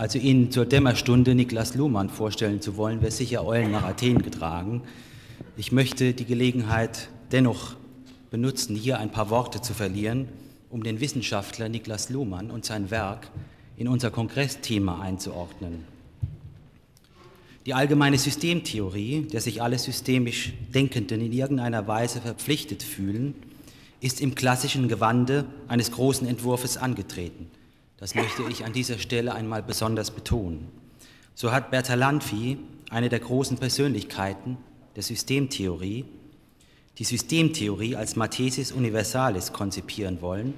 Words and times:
Also 0.00 0.18
Ihnen 0.18 0.50
zur 0.50 0.64
Dämmerstunde 0.64 1.34
Niklas 1.34 1.74
Luhmann 1.74 2.08
vorstellen 2.08 2.62
zu 2.62 2.78
wollen, 2.78 3.02
wäre 3.02 3.10
sicher 3.10 3.44
Eulen 3.44 3.70
nach 3.70 3.82
Athen 3.82 4.22
getragen. 4.22 4.80
Ich 5.58 5.72
möchte 5.72 6.14
die 6.14 6.24
Gelegenheit 6.24 7.10
dennoch 7.32 7.76
benutzen, 8.30 8.74
hier 8.74 8.98
ein 8.98 9.12
paar 9.12 9.28
Worte 9.28 9.60
zu 9.60 9.74
verlieren, 9.74 10.26
um 10.70 10.82
den 10.82 11.00
Wissenschaftler 11.00 11.68
Niklas 11.68 12.08
Luhmann 12.08 12.50
und 12.50 12.64
sein 12.64 12.90
Werk 12.90 13.30
in 13.76 13.88
unser 13.88 14.10
Kongressthema 14.10 15.02
einzuordnen. 15.02 15.84
Die 17.66 17.74
allgemeine 17.74 18.16
Systemtheorie, 18.16 19.26
der 19.30 19.42
sich 19.42 19.60
alle 19.60 19.78
systemisch 19.78 20.54
Denkenden 20.74 21.20
in 21.20 21.32
irgendeiner 21.34 21.86
Weise 21.86 22.22
verpflichtet 22.22 22.82
fühlen, 22.82 23.34
ist 24.00 24.22
im 24.22 24.34
klassischen 24.34 24.88
Gewande 24.88 25.44
eines 25.68 25.92
großen 25.92 26.26
Entwurfs 26.26 26.78
angetreten. 26.78 27.50
Das 28.00 28.14
möchte 28.14 28.42
ich 28.48 28.64
an 28.64 28.72
dieser 28.72 28.98
Stelle 28.98 29.34
einmal 29.34 29.62
besonders 29.62 30.10
betonen. 30.10 30.68
So 31.34 31.52
hat 31.52 31.70
Bertalanffy, 31.70 32.56
eine 32.88 33.10
der 33.10 33.20
großen 33.20 33.58
Persönlichkeiten 33.58 34.56
der 34.96 35.02
Systemtheorie, 35.02 36.06
die 36.96 37.04
Systemtheorie 37.04 37.96
als 37.96 38.16
Mathesis 38.16 38.72
Universalis 38.72 39.52
konzipieren 39.52 40.22
wollen. 40.22 40.54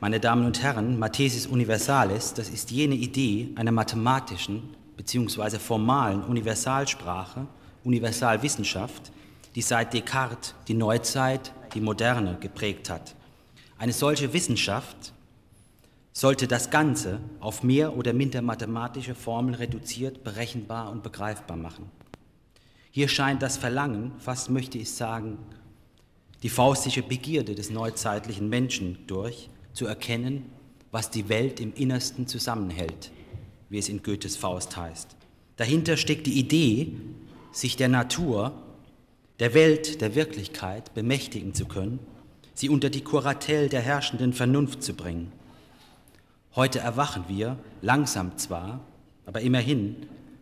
Meine 0.00 0.18
Damen 0.18 0.44
und 0.44 0.60
Herren, 0.60 0.98
Mathesis 0.98 1.46
Universalis, 1.46 2.34
das 2.34 2.48
ist 2.48 2.72
jene 2.72 2.96
Idee 2.96 3.50
einer 3.54 3.72
mathematischen 3.72 4.74
bzw. 4.96 5.58
formalen 5.58 6.24
Universalsprache, 6.24 7.46
Universalwissenschaft, 7.84 9.12
die 9.54 9.62
seit 9.62 9.94
Descartes 9.94 10.54
die 10.66 10.74
Neuzeit, 10.74 11.52
die 11.74 11.80
Moderne 11.80 12.36
geprägt 12.40 12.90
hat. 12.90 13.14
Eine 13.78 13.92
solche 13.92 14.32
Wissenschaft 14.32 15.12
sollte 16.18 16.48
das 16.48 16.70
Ganze 16.70 17.20
auf 17.38 17.62
mehr 17.62 17.96
oder 17.96 18.12
minder 18.12 18.42
mathematische 18.42 19.14
Formeln 19.14 19.54
reduziert, 19.54 20.24
berechenbar 20.24 20.90
und 20.90 21.04
begreifbar 21.04 21.56
machen. 21.56 21.92
Hier 22.90 23.06
scheint 23.06 23.40
das 23.40 23.56
Verlangen, 23.56 24.10
fast 24.18 24.50
möchte 24.50 24.78
ich 24.78 24.90
sagen, 24.90 25.38
die 26.42 26.48
faustische 26.48 27.04
Begierde 27.04 27.54
des 27.54 27.70
neuzeitlichen 27.70 28.48
Menschen 28.48 28.98
durch, 29.06 29.48
zu 29.72 29.86
erkennen, 29.86 30.46
was 30.90 31.12
die 31.12 31.28
Welt 31.28 31.60
im 31.60 31.72
Innersten 31.74 32.26
zusammenhält, 32.26 33.12
wie 33.68 33.78
es 33.78 33.88
in 33.88 34.02
Goethes 34.02 34.36
Faust 34.36 34.76
heißt. 34.76 35.14
Dahinter 35.54 35.96
steckt 35.96 36.26
die 36.26 36.40
Idee, 36.40 36.96
sich 37.52 37.76
der 37.76 37.88
Natur, 37.88 38.60
der 39.38 39.54
Welt, 39.54 40.00
der 40.00 40.16
Wirklichkeit 40.16 40.92
bemächtigen 40.94 41.54
zu 41.54 41.66
können, 41.66 42.00
sie 42.54 42.70
unter 42.70 42.90
die 42.90 43.04
Kuratell 43.04 43.68
der 43.68 43.82
herrschenden 43.82 44.32
Vernunft 44.32 44.82
zu 44.82 44.94
bringen. 44.94 45.30
Heute 46.58 46.80
erwachen 46.80 47.26
wir, 47.28 47.56
langsam 47.82 48.36
zwar, 48.36 48.80
aber 49.26 49.42
immerhin, 49.42 49.94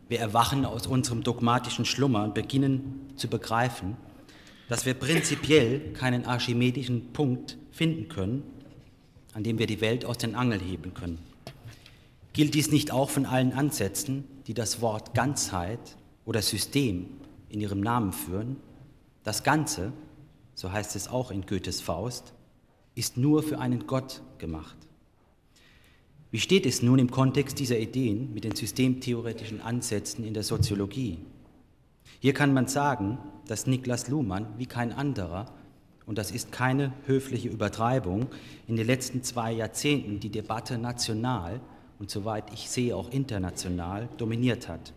wir 0.08 0.18
erwachen 0.18 0.64
aus 0.64 0.86
unserem 0.86 1.22
dogmatischen 1.22 1.84
Schlummer 1.84 2.24
und 2.24 2.32
beginnen 2.32 3.10
zu 3.16 3.28
begreifen, 3.28 3.98
dass 4.70 4.86
wir 4.86 4.94
prinzipiell 4.94 5.92
keinen 5.92 6.24
archimedischen 6.24 7.12
Punkt 7.12 7.58
finden 7.70 8.08
können, 8.08 8.44
an 9.34 9.44
dem 9.44 9.58
wir 9.58 9.66
die 9.66 9.82
Welt 9.82 10.06
aus 10.06 10.16
den 10.16 10.36
Angeln 10.36 10.62
heben 10.62 10.94
können. 10.94 11.18
Gilt 12.32 12.54
dies 12.54 12.70
nicht 12.70 12.92
auch 12.92 13.10
von 13.10 13.26
allen 13.26 13.52
Ansätzen, 13.52 14.24
die 14.46 14.54
das 14.54 14.80
Wort 14.80 15.12
Ganzheit 15.12 15.98
oder 16.24 16.40
System 16.40 17.08
in 17.50 17.60
ihrem 17.60 17.82
Namen 17.82 18.14
führen? 18.14 18.56
Das 19.22 19.42
Ganze, 19.42 19.92
so 20.54 20.72
heißt 20.72 20.96
es 20.96 21.08
auch 21.08 21.30
in 21.30 21.44
Goethes 21.44 21.82
Faust, 21.82 22.32
ist 22.94 23.18
nur 23.18 23.42
für 23.42 23.58
einen 23.58 23.86
Gott 23.86 24.22
gemacht. 24.38 24.85
Wie 26.32 26.40
steht 26.40 26.66
es 26.66 26.82
nun 26.82 26.98
im 26.98 27.10
Kontext 27.10 27.60
dieser 27.60 27.78
Ideen 27.78 28.34
mit 28.34 28.42
den 28.42 28.56
systemtheoretischen 28.56 29.60
Ansätzen 29.60 30.24
in 30.24 30.34
der 30.34 30.42
Soziologie? 30.42 31.18
Hier 32.18 32.34
kann 32.34 32.52
man 32.52 32.66
sagen, 32.66 33.18
dass 33.46 33.68
Niklas 33.68 34.08
Luhmann 34.08 34.46
wie 34.58 34.66
kein 34.66 34.92
anderer, 34.92 35.46
und 36.04 36.18
das 36.18 36.32
ist 36.32 36.50
keine 36.50 36.92
höfliche 37.06 37.48
Übertreibung, 37.48 38.26
in 38.66 38.76
den 38.76 38.86
letzten 38.86 39.22
zwei 39.22 39.52
Jahrzehnten 39.52 40.18
die 40.18 40.30
Debatte 40.30 40.78
national 40.78 41.60
und 42.00 42.10
soweit 42.10 42.52
ich 42.52 42.68
sehe 42.68 42.96
auch 42.96 43.10
international 43.12 44.08
dominiert 44.16 44.68
hat. 44.68 44.92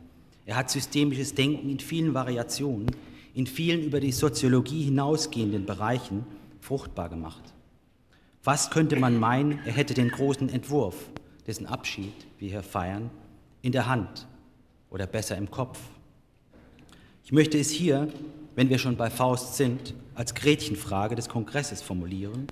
Er 0.48 0.56
hat 0.56 0.72
systemisches 0.72 1.36
Denken 1.36 1.70
in 1.70 1.80
vielen 1.80 2.16
Variationen, 2.16 2.88
in 3.36 3.46
vielen 3.46 3.84
über 3.84 4.00
die 4.00 4.12
Soziologie 4.12 4.84
hinausgehenden 4.84 5.68
Bereichen 5.68 6.26
fruchtbar 6.60 7.10
gemacht. 7.10 7.54
Fast 8.42 8.72
könnte 8.72 8.96
man 8.96 9.20
meinen, 9.20 9.60
er 9.66 9.74
hätte 9.74 9.94
den 9.94 10.10
großen 10.10 10.50
Entwurf, 10.50 10.96
dessen 11.48 11.66
Abschied 11.66 12.14
wir 12.38 12.50
hier 12.50 12.64
feiern, 12.64 13.10
in 13.62 13.72
der 13.72 13.88
Hand 13.88 14.28
oder 14.90 15.08
besser 15.08 15.38
im 15.38 15.52
Kopf. 15.52 15.80
Ich 17.24 17.32
möchte 17.32 17.60
es 17.60 17.70
hier, 17.70 18.08
wenn 18.56 18.70
wir 18.70 18.80
schon 18.80 18.98
bei 18.98 19.10
Faust 19.10 19.56
sind, 19.56 19.94
als 20.16 20.34
Gretchenfrage 20.36 21.16
des 21.16 21.30
Kongresses 21.30 21.82
formulieren. 21.82 22.48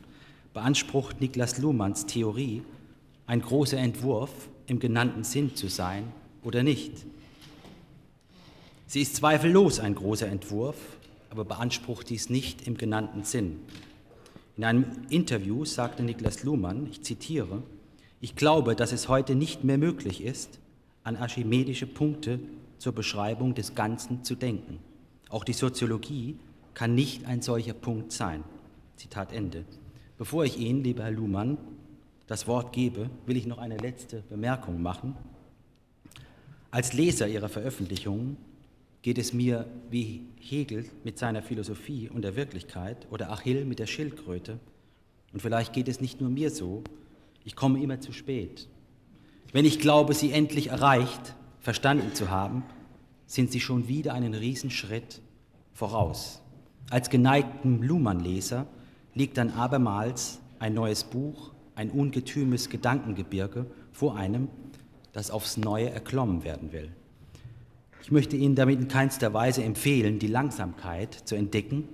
Beansprucht 0.53 1.20
Niklas 1.20 1.58
Luhmanns 1.58 2.06
Theorie, 2.06 2.64
ein 3.25 3.42
großer 3.42 3.78
Entwurf 3.78 4.31
im 4.68 4.80
genannten 4.80 5.24
Sinn 5.24 5.56
zu 5.56 5.68
sein 5.68 6.12
oder 6.44 6.64
nicht? 6.64 7.06
Sie 8.86 9.02
ist 9.02 9.18
zweifellos 9.18 9.80
ein 9.80 9.96
großer 9.96 10.28
Entwurf, 10.28 10.78
aber 11.30 11.44
beansprucht 11.44 12.09
dies 12.09 12.30
nicht 12.30 12.68
im 12.68 12.78
genannten 12.78 13.24
Sinn. 13.24 13.59
In 14.56 14.64
einem 14.64 14.86
Interview 15.09 15.66
sagte 15.66 16.04
Niklas 16.04 16.44
Luhmann, 16.44 16.88
ich 16.90 17.04
zitiere, 17.04 17.62
ich 18.19 18.35
glaube, 18.35 18.75
dass 18.75 18.91
es 18.91 19.07
heute 19.07 19.35
nicht 19.35 19.63
mehr 19.63 19.78
möglich 19.78 20.23
ist, 20.23 20.59
an 21.03 21.16
archimedische 21.16 21.88
Punkte 21.88 22.39
zur 22.79 22.94
Beschreibung 22.94 23.53
des 23.55 23.75
Ganzen 23.75 24.23
zu 24.23 24.35
denken. 24.35 24.79
Auch 25.29 25.44
die 25.44 25.53
Soziologie 25.53 26.38
kann 26.73 26.95
nicht 26.95 27.25
ein 27.25 27.41
solcher 27.41 27.73
Punkt 27.73 28.11
sein. 28.11 28.44
Zitat 28.95 29.33
Ende. 29.33 29.66
Bevor 30.17 30.45
ich 30.45 30.57
Ihnen, 30.57 30.83
lieber 30.83 31.03
Herr 31.03 31.11
Luhmann, 31.11 31.57
das 32.27 32.47
Wort 32.47 32.73
gebe, 32.73 33.09
will 33.25 33.38
ich 33.38 33.45
noch 33.45 33.57
eine 33.57 33.77
letzte 33.77 34.22
Bemerkung 34.29 34.81
machen. 34.81 35.16
Als 36.72 36.94
Leser 36.94 37.27
Ihrer 37.27 37.50
Veröffentlichungen 37.50 38.38
geht 39.01 39.17
es 39.17 39.31
mir 39.31 39.66
wie 39.89 40.25
Hegel 40.39 40.85
mit 41.03 41.17
seiner 41.17 41.41
Philosophie 41.41 42.09
und 42.09 42.23
der 42.23 42.35
Wirklichkeit 42.35 43.07
oder 43.11 43.31
Achill 43.31 43.63
mit 43.63 43.79
der 43.79 43.88
Schildkröte. 43.88 44.59
Und 45.33 45.41
vielleicht 45.41 45.72
geht 45.72 45.88
es 45.88 46.01
nicht 46.01 46.19
nur 46.19 46.29
mir 46.29 46.50
so, 46.50 46.83
ich 47.47 47.56
komme 47.56 47.81
immer 47.81 48.02
zu 48.02 48.12
spät. 48.12 48.68
Wenn 49.53 49.63
ich 49.63 49.80
glaube, 49.80 50.13
sie 50.13 50.34
endlich 50.34 50.68
erreicht, 50.68 51.34
verstanden 51.62 52.13
zu 52.13 52.30
haben, 52.30 52.63
sind 53.25 53.53
sie 53.53 53.62
schon 53.62 53.88
wieder 53.88 54.13
einen 54.13 54.34
Riesenschritt 54.34 55.22
voraus. 55.72 56.41
Als 56.90 57.09
geneigtem 57.09 57.81
Luhmann-Leser 57.81 58.68
liegt 59.13 59.38
dann 59.38 59.52
abermals 59.52 60.41
ein 60.59 60.74
neues 60.74 61.06
Buch, 61.06 61.53
ein 61.74 61.90
ungetümes 61.90 62.69
Gedankengebirge 62.69 63.66
vor 63.94 64.18
einem, 64.18 64.50
das 65.13 65.31
aufs 65.31 65.56
Neue 65.56 65.90
erklommen 65.90 66.44
werden 66.44 66.74
will. 66.74 66.91
Ich 68.02 68.12
möchte 68.12 68.36
Ihnen 68.36 68.56
damit 68.56 68.78
in 68.78 68.90
keinster 68.90 69.34
Weise 69.34 69.63
empfehlen, 69.63 70.19
die 70.19 70.28
Langsamkeit 70.28 71.13
zu 71.13 71.36
entdecken. 71.36 71.88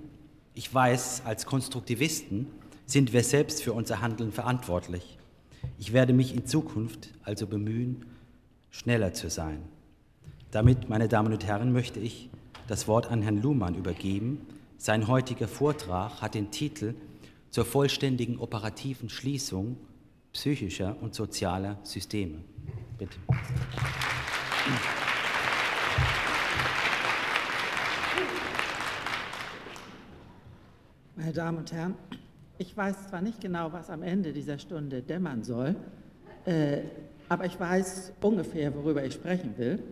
Ich 0.52 0.74
weiß, 0.74 1.22
als 1.24 1.46
Konstruktivisten 1.46 2.48
sind 2.86 3.12
wir 3.12 3.22
selbst 3.22 3.62
für 3.62 3.72
unser 3.72 4.00
Handeln 4.00 4.32
verantwortlich. 4.32 5.16
Ich 5.78 5.92
werde 5.92 6.12
mich 6.12 6.34
in 6.34 6.46
Zukunft 6.46 7.10
also 7.22 7.46
bemühen, 7.46 8.04
schneller 8.70 9.12
zu 9.12 9.30
sein. 9.30 9.62
Damit, 10.50 10.88
meine 10.88 11.08
Damen 11.08 11.32
und 11.32 11.44
Herren, 11.44 11.72
möchte 11.72 12.00
ich 12.00 12.30
das 12.68 12.88
Wort 12.88 13.10
an 13.10 13.22
Herrn 13.22 13.42
Luhmann 13.42 13.74
übergeben. 13.74 14.46
Sein 14.78 15.08
heutiger 15.08 15.48
Vortrag 15.48 16.22
hat 16.22 16.34
den 16.34 16.50
Titel 16.50 16.94
zur 17.50 17.64
vollständigen 17.64 18.38
operativen 18.38 19.08
Schließung 19.08 19.76
psychischer 20.32 20.96
und 21.00 21.14
sozialer 21.14 21.78
Systeme. 21.82 22.38
Bitte. 22.98 23.16
Meine 31.16 31.32
Damen 31.32 31.58
und 31.58 31.72
Herren, 31.72 31.94
ich 32.58 32.76
weiß 32.76 33.08
zwar 33.08 33.20
nicht 33.20 33.40
genau, 33.40 33.72
was 33.72 33.90
am 33.90 34.02
Ende 34.02 34.32
dieser 34.32 34.58
Stunde 34.58 35.02
dämmern 35.02 35.42
soll, 35.42 35.74
äh, 36.44 36.78
aber 37.28 37.46
ich 37.46 37.58
weiß 37.58 38.12
ungefähr, 38.20 38.74
worüber 38.74 39.04
ich 39.04 39.14
sprechen 39.14 39.54
will. 39.56 39.82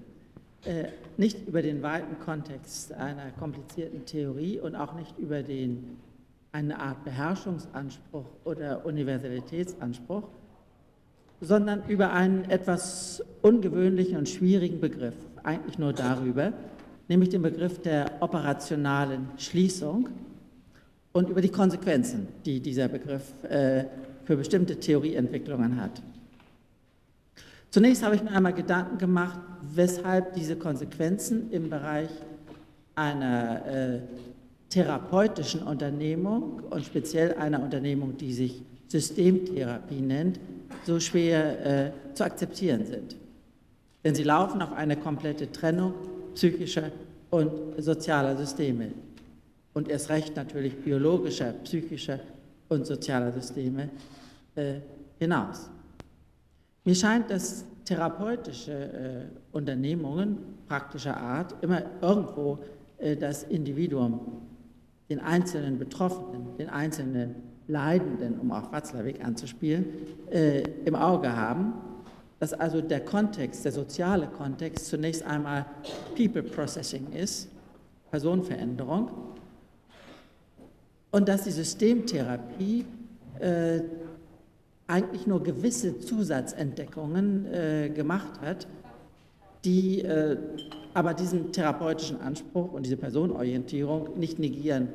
Äh, 0.65 0.85
nicht 1.17 1.49
über 1.49 1.61
den 1.61 1.83
weiten 1.83 2.21
Kontext 2.21 2.93
einer 2.93 3.31
komplizierten 3.39 4.05
Theorie 4.05 4.61
und 4.61 4.77
auch 4.77 4.95
nicht 4.95 5.19
über 5.19 5.43
den, 5.43 5.99
eine 6.53 6.79
Art 6.79 7.05
Beherrschungsanspruch 7.05 8.27
oder 8.45 8.87
Universalitätsanspruch, 8.87 10.29
sondern 11.41 11.83
über 11.89 12.13
einen 12.13 12.45
etwas 12.45 13.25
ungewöhnlichen 13.43 14.17
und 14.17 14.29
schwierigen 14.29 14.79
Begriff, 14.79 15.17
eigentlich 15.43 15.79
nur 15.79 15.93
darüber, 15.93 16.53
nämlich 17.09 17.31
den 17.31 17.43
Begriff 17.43 17.81
der 17.83 18.13
operationalen 18.21 19.27
Schließung 19.39 20.11
und 21.13 21.29
über 21.29 21.41
die 21.41 21.51
Konsequenzen, 21.51 22.29
die 22.45 22.61
dieser 22.61 22.89
Begriff 22.89 23.33
äh, 23.45 23.85
für 24.25 24.37
bestimmte 24.37 24.77
Theorieentwicklungen 24.77 25.81
hat. 25.81 26.03
Zunächst 27.71 28.03
habe 28.05 28.17
ich 28.17 28.23
mir 28.23 28.33
einmal 28.33 28.53
Gedanken 28.53 28.99
gemacht, 28.99 29.41
weshalb 29.75 30.35
diese 30.35 30.57
Konsequenzen 30.57 31.51
im 31.51 31.71
Bereich 31.71 32.11
einer 32.95 33.67
äh, 33.67 34.01
therapeutischen 34.69 35.63
Unternehmung 35.63 36.63
und 36.71 36.85
speziell 36.85 37.35
einer 37.35 37.63
Unternehmung, 37.63 38.17
die 38.17 38.33
sich 38.33 38.63
Systemtherapie 38.89 40.01
nennt, 40.01 40.39
so 40.85 41.01
schwer 41.01 41.87
äh, 41.87 41.93
zu 42.15 42.25
akzeptieren 42.25 42.85
sind. 42.85 43.17
Denn 44.05 44.15
sie 44.15 44.25
laufen 44.25 44.61
auf 44.61 44.73
eine 44.73 44.97
komplette 44.97 45.51
Trennung 45.51 45.95
psychischer 46.35 46.91
und 47.31 47.51
sozialer 47.79 48.37
Systeme 48.37 48.91
und 49.75 49.89
erst 49.89 50.11
recht 50.11 50.37
natürlich 50.37 50.77
biologischer, 50.77 51.53
psychischer 51.65 52.21
und 52.69 52.87
sozialer 52.87 53.33
Systeme 53.33 53.91
äh, 54.55 54.81
hinaus. 55.19 55.71
Mir 56.85 56.95
scheint, 56.95 57.31
dass 57.31 57.65
therapeutische 57.85 58.73
äh, 58.73 59.25
Unternehmungen 59.53 60.39
praktischer 60.67 61.17
Art 61.17 61.55
immer 61.63 61.83
irgendwo 62.01 62.59
äh, 62.99 63.17
das 63.17 63.45
Individuum, 63.45 64.21
den 65.09 65.21
einzelnen 65.21 65.79
Betroffenen, 65.79 66.57
den 66.59 66.69
einzelnen 66.69 67.35
Leidenden, 67.69 68.39
um 68.41 68.51
auch 68.53 68.73
Watzlawick 68.73 69.25
anzuspielen, 69.25 69.87
äh, 70.31 70.63
im 70.85 70.95
Auge 70.95 71.35
haben, 71.35 71.75
dass 72.39 72.53
also 72.53 72.81
der 72.81 73.05
Kontext, 73.05 73.65
der 73.65 73.73
soziale 73.73 74.27
Kontext 74.27 74.87
zunächst 74.87 75.23
einmal 75.25 75.67
People 76.17 76.43
Processing 76.43 77.13
ist, 77.13 77.49
Personenveränderung, 78.11 79.32
und 81.13 81.29
dass 81.29 81.45
die 81.45 81.51
Systemtherapie 81.51 82.85
äh, 83.39 83.81
eigentlich 84.89 85.27
nur 85.27 85.43
gewisse 85.43 86.01
Zusatzentdeckungen 86.01 87.47
äh, 87.47 87.91
gemacht 87.95 88.41
hat, 88.41 88.67
die 89.65 90.01
äh, 90.01 90.37
aber 90.95 91.15
diesen 91.15 91.53
therapeutischen 91.53 92.21
Anspruch 92.21 92.73
und 92.73 92.85
diese 92.85 92.97
Personenorientierung 92.97 94.19
nicht 94.19 94.39
negieren 94.39 94.89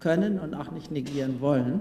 können 0.00 0.38
und 0.38 0.54
auch 0.54 0.70
nicht 0.72 0.90
negieren 0.90 1.40
wollen. 1.40 1.80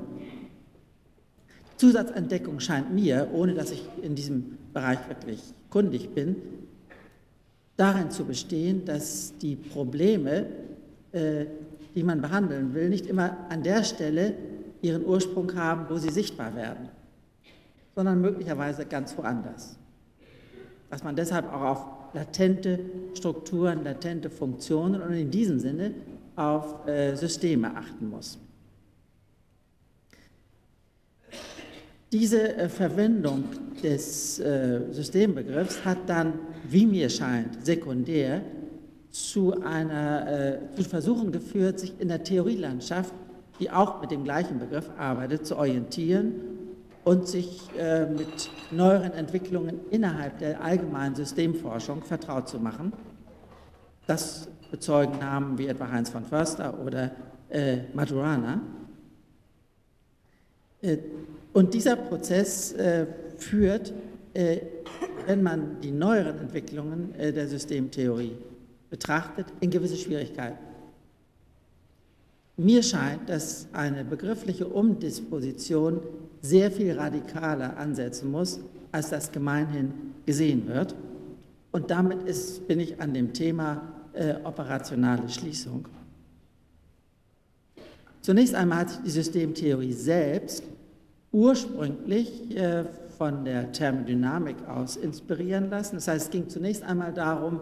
Zusatzentdeckung 1.77 2.59
scheint 2.59 2.93
mir, 2.93 3.29
ohne 3.33 3.53
dass 3.53 3.71
ich 3.71 3.83
in 4.01 4.15
diesem 4.15 4.57
Bereich 4.73 4.99
wirklich 5.09 5.41
kundig 5.69 6.13
bin, 6.13 6.35
darin 7.75 8.11
zu 8.11 8.23
bestehen, 8.23 8.85
dass 8.85 9.37
die 9.39 9.55
Probleme, 9.55 10.45
äh, 11.11 11.45
die 11.95 12.03
man 12.03 12.21
behandeln 12.21 12.73
will, 12.73 12.89
nicht 12.89 13.07
immer 13.07 13.37
an 13.49 13.63
der 13.63 13.83
Stelle 13.83 14.35
ihren 14.81 15.05
Ursprung 15.05 15.55
haben, 15.55 15.85
wo 15.89 15.97
sie 15.97 16.11
sichtbar 16.11 16.55
werden, 16.55 16.89
sondern 17.95 18.21
möglicherweise 18.21 18.85
ganz 18.85 19.17
woanders. 19.17 19.77
Dass 20.89 21.03
man 21.03 21.15
deshalb 21.15 21.51
auch 21.51 21.61
auf 21.61 21.85
latente 22.13 22.79
Strukturen, 23.13 23.83
latente 23.83 24.29
Funktionen 24.29 25.01
und 25.01 25.13
in 25.13 25.31
diesem 25.31 25.59
Sinne 25.59 25.93
auf 26.35 26.87
äh, 26.87 27.15
Systeme 27.15 27.75
achten 27.75 28.09
muss. 28.09 28.37
Diese 32.11 32.55
äh, 32.55 32.69
Verwendung 32.69 33.45
des 33.81 34.39
äh, 34.39 34.81
Systembegriffs 34.91 35.83
hat 35.83 35.97
dann, 36.07 36.33
wie 36.69 36.85
mir 36.85 37.09
scheint, 37.09 37.65
sekundär 37.65 38.41
zu, 39.15 39.61
einer, 39.61 40.27
äh, 40.27 40.75
zu 40.75 40.83
Versuchen 40.83 41.31
geführt, 41.31 41.79
sich 41.79 41.93
in 41.99 42.09
der 42.09 42.25
Theorielandschaft, 42.25 43.13
die 43.61 43.71
auch 43.71 44.01
mit 44.01 44.11
dem 44.11 44.25
gleichen 44.25 44.59
Begriff 44.59 44.89
arbeitet, 44.97 45.45
zu 45.45 45.55
orientieren 45.55 46.33
und 47.05 47.25
sich 47.25 47.61
äh, 47.79 48.07
mit 48.07 48.49
neueren 48.71 49.13
Entwicklungen 49.13 49.79
innerhalb 49.89 50.39
der 50.39 50.61
allgemeinen 50.61 51.15
Systemforschung 51.15 52.03
vertraut 52.03 52.49
zu 52.49 52.59
machen. 52.59 52.91
Das 54.05 54.49
bezeugen 54.69 55.17
Namen 55.19 55.57
wie 55.57 55.67
etwa 55.67 55.89
Heinz 55.89 56.09
von 56.09 56.25
Förster 56.25 56.77
oder 56.85 57.11
äh, 57.49 57.77
Maturana. 57.93 58.59
Äh, 60.81 60.97
und 61.53 61.73
dieser 61.73 61.95
Prozess 61.95 62.73
äh, 62.73 63.05
führt, 63.37 63.93
äh, 64.33 64.57
wenn 65.25 65.41
man 65.41 65.79
die 65.79 65.91
neueren 65.91 66.37
Entwicklungen 66.37 67.13
der 67.17 67.47
Systemtheorie 67.47 68.35
betrachtet, 68.89 69.47
in 69.59 69.69
gewisse 69.69 69.97
Schwierigkeiten. 69.97 70.57
Mir 72.57 72.83
scheint, 72.83 73.27
dass 73.27 73.67
eine 73.73 74.05
begriffliche 74.05 74.67
Umdisposition 74.67 75.99
sehr 76.41 76.71
viel 76.71 76.97
radikaler 76.97 77.75
ansetzen 77.77 78.31
muss, 78.31 78.59
als 78.91 79.09
das 79.09 79.31
gemeinhin 79.31 79.91
gesehen 80.25 80.67
wird. 80.67 80.95
Und 81.71 81.91
damit 81.91 82.23
ist, 82.23 82.65
bin 82.67 82.79
ich 82.79 83.01
an 83.01 83.13
dem 83.13 83.33
Thema 83.33 83.81
äh, 84.13 84.35
operationale 84.43 85.27
Schließung. 85.27 85.85
Zunächst 88.21 88.55
einmal 88.55 88.79
hat 88.79 88.89
sich 88.89 89.01
die 89.01 89.09
Systemtheorie 89.09 89.91
selbst 89.91 90.63
ursprünglich 91.33 92.55
äh, 92.55 92.85
von 93.17 93.43
der 93.43 93.71
Thermodynamik 93.73 94.55
aus 94.67 94.95
inspirieren 94.95 95.69
lassen. 95.69 95.95
Das 95.95 96.07
heißt, 96.07 96.25
es 96.25 96.31
ging 96.31 96.47
zunächst 96.47 96.83
einmal 96.83 97.13
darum, 97.13 97.59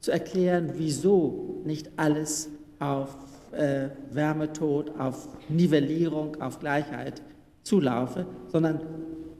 zu 0.00 0.10
erklären, 0.10 0.72
wieso 0.76 1.62
nicht 1.64 1.90
alles 1.96 2.48
auf 2.78 3.16
äh, 3.52 3.88
Wärmetod, 4.10 4.98
auf 4.98 5.28
Nivellierung, 5.48 6.40
auf 6.40 6.60
Gleichheit 6.60 7.22
zulaufe, 7.62 8.26
sondern 8.48 8.80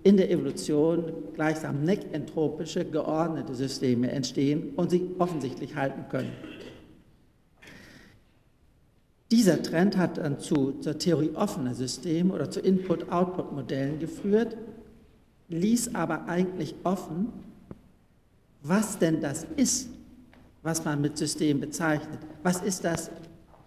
in 0.03 0.17
der 0.17 0.31
Evolution 0.31 1.13
gleichsam 1.35 1.83
neckentropische, 1.85 2.85
geordnete 2.85 3.55
Systeme 3.55 4.11
entstehen 4.11 4.75
und 4.77 4.91
sich 4.91 5.03
offensichtlich 5.19 5.75
halten 5.77 6.05
können. 6.09 6.33
Dieser 9.31 9.63
Trend 9.63 9.99
hat 9.99 10.17
dann 10.17 10.39
zu, 10.41 10.73
zur 10.81 10.99
Theorie 10.99 11.33
offener 11.35 11.75
Systeme 11.75 12.33
oder 12.33 12.51
zu 12.51 12.61
Input-Output-Modellen 12.61 13.99
geführt, 13.99 14.57
ließ 15.49 15.95
aber 15.95 16.27
eigentlich 16.29 16.75
offen, 16.85 17.29
was 18.63 18.99
denn 18.99 19.21
das 19.21 19.47
ist, 19.57 19.91
was 20.69 20.85
man 20.85 21.01
mit 21.01 21.17
System 21.17 21.61
bezeichnet. 21.61 22.19
Was 22.43 22.61
ist 22.61 22.85
das, 22.85 23.11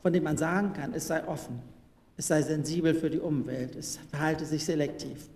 von 0.04 0.14
dem 0.14 0.24
man 0.24 0.38
sagen 0.38 0.72
kann, 0.74 0.94
es 0.94 1.08
sei 1.08 1.28
offen, 1.28 1.60
es 2.16 2.28
sei 2.28 2.44
sensibel 2.44 2.94
für 2.94 3.10
die 3.10 3.18
Umwelt, 3.20 3.76
es 3.76 3.98
verhalte 4.12 4.46
sich 4.46 4.64
selektiv, 4.64 5.28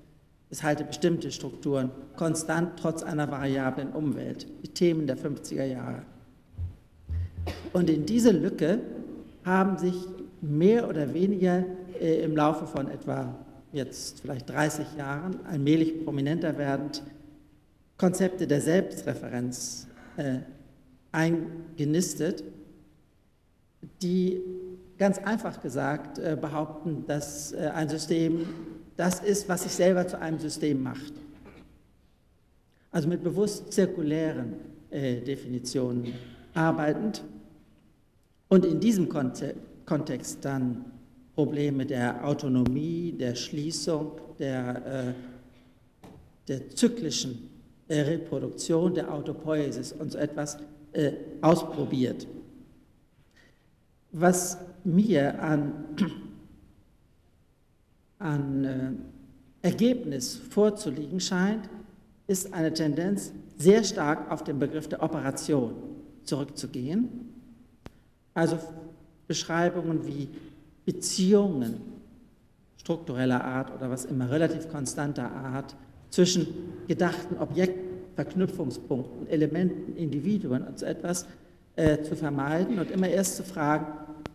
es 0.51 0.62
halte 0.62 0.83
bestimmte 0.83 1.31
Strukturen 1.31 1.89
konstant 2.17 2.79
trotz 2.79 3.01
einer 3.01 3.31
variablen 3.31 3.94
Umwelt. 3.94 4.45
Die 4.63 4.67
Themen 4.67 5.07
der 5.07 5.17
50er 5.17 5.65
Jahre. 5.65 6.03
Und 7.74 7.89
in 7.89 8.05
diese 8.05 8.29
Lücke 8.29 8.79
haben 9.43 9.79
sich 9.79 9.95
mehr 10.41 10.88
oder 10.88 11.15
weniger 11.15 11.65
äh, 12.00 12.22
im 12.22 12.36
Laufe 12.36 12.67
von 12.67 12.91
etwa 12.91 13.34
jetzt 13.72 14.22
vielleicht 14.22 14.51
30 14.51 14.86
Jahren 15.00 15.39
allmählich 15.48 16.05
prominenter 16.05 16.60
werdend 16.60 17.01
Konzepte 17.98 18.45
der 18.45 18.62
Selbstreferenz 18.62 19.88
äh, 20.17 20.41
eingenistet, 21.15 22.43
die 24.01 24.41
ganz 24.98 25.17
einfach 25.19 25.62
gesagt 25.62 26.19
äh, 26.19 26.38
behaupten, 26.39 27.05
dass 27.07 27.53
äh, 27.53 27.72
ein 27.74 27.89
System 27.89 28.45
das 28.98 29.22
ist, 29.22 29.50
was 29.50 29.63
sich 29.63 29.74
selber 29.74 30.07
zu 30.07 30.19
einem 30.19 30.39
System 30.39 30.84
macht. 30.84 31.13
Also 32.91 33.10
mit 33.10 33.24
bewusst 33.24 33.74
zirkulären 33.74 34.53
äh, 34.89 35.22
Definitionen 35.22 36.13
arbeitend 36.53 37.24
und 38.48 38.65
in 38.65 38.79
diesem 38.79 39.10
Kontext 39.10 40.45
dann 40.45 40.86
Probleme 41.34 41.86
der 41.86 42.25
Autonomie, 42.25 43.12
der 43.12 43.36
Schließung, 43.36 44.12
der, 44.39 45.13
der 46.48 46.69
zyklischen 46.69 47.50
Reproduktion, 47.89 48.93
der 48.93 49.13
Autopoiesis 49.13 49.91
und 49.91 50.13
so 50.13 50.17
etwas 50.17 50.57
äh, 50.96 51.14
ausprobiert. 51.42 52.25
Was 54.12 54.58
mir 54.84 55.42
an, 55.42 55.74
an 58.20 58.64
äh, 58.64 58.92
Ergebnis 59.62 60.40
vorzuliegen 60.50 61.20
scheint, 61.20 61.70
ist 62.28 62.54
eine 62.54 62.74
Tendenz, 62.74 63.34
sehr 63.58 63.84
stark 63.84 64.32
auf 64.32 64.44
den 64.44 64.58
Begriff 64.58 64.88
der 64.88 65.04
Operation 65.04 65.75
zurückzugehen. 66.24 67.10
Also 68.34 68.58
Beschreibungen 69.28 70.06
wie 70.06 70.30
Beziehungen 70.86 71.82
struktureller 72.78 73.44
Art 73.44 73.74
oder 73.74 73.90
was 73.90 74.06
immer, 74.06 74.30
relativ 74.30 74.70
konstanter 74.70 75.32
Art 75.32 75.75
zwischen 76.12 76.48
gedachten 76.88 77.38
Objekten 77.38 77.95
Verknüpfungspunkten, 78.15 79.27
Elementen, 79.27 79.95
Individuen 79.98 80.63
und 80.63 80.79
so 80.79 80.86
etwas 80.86 81.27
äh, 81.75 82.01
zu 82.01 82.15
vermeiden 82.15 82.79
und 82.79 82.89
immer 82.91 83.10
erst 83.10 83.38
zu 83.38 83.43
fragen, 83.43 83.86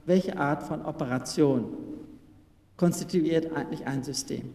welche 0.06 0.36
Art 0.36 0.62
von 0.62 0.84
Operation 0.84 1.64
konstituiert 2.76 3.54
eigentlich 3.54 3.86
ein 3.86 4.02
System. 4.02 4.52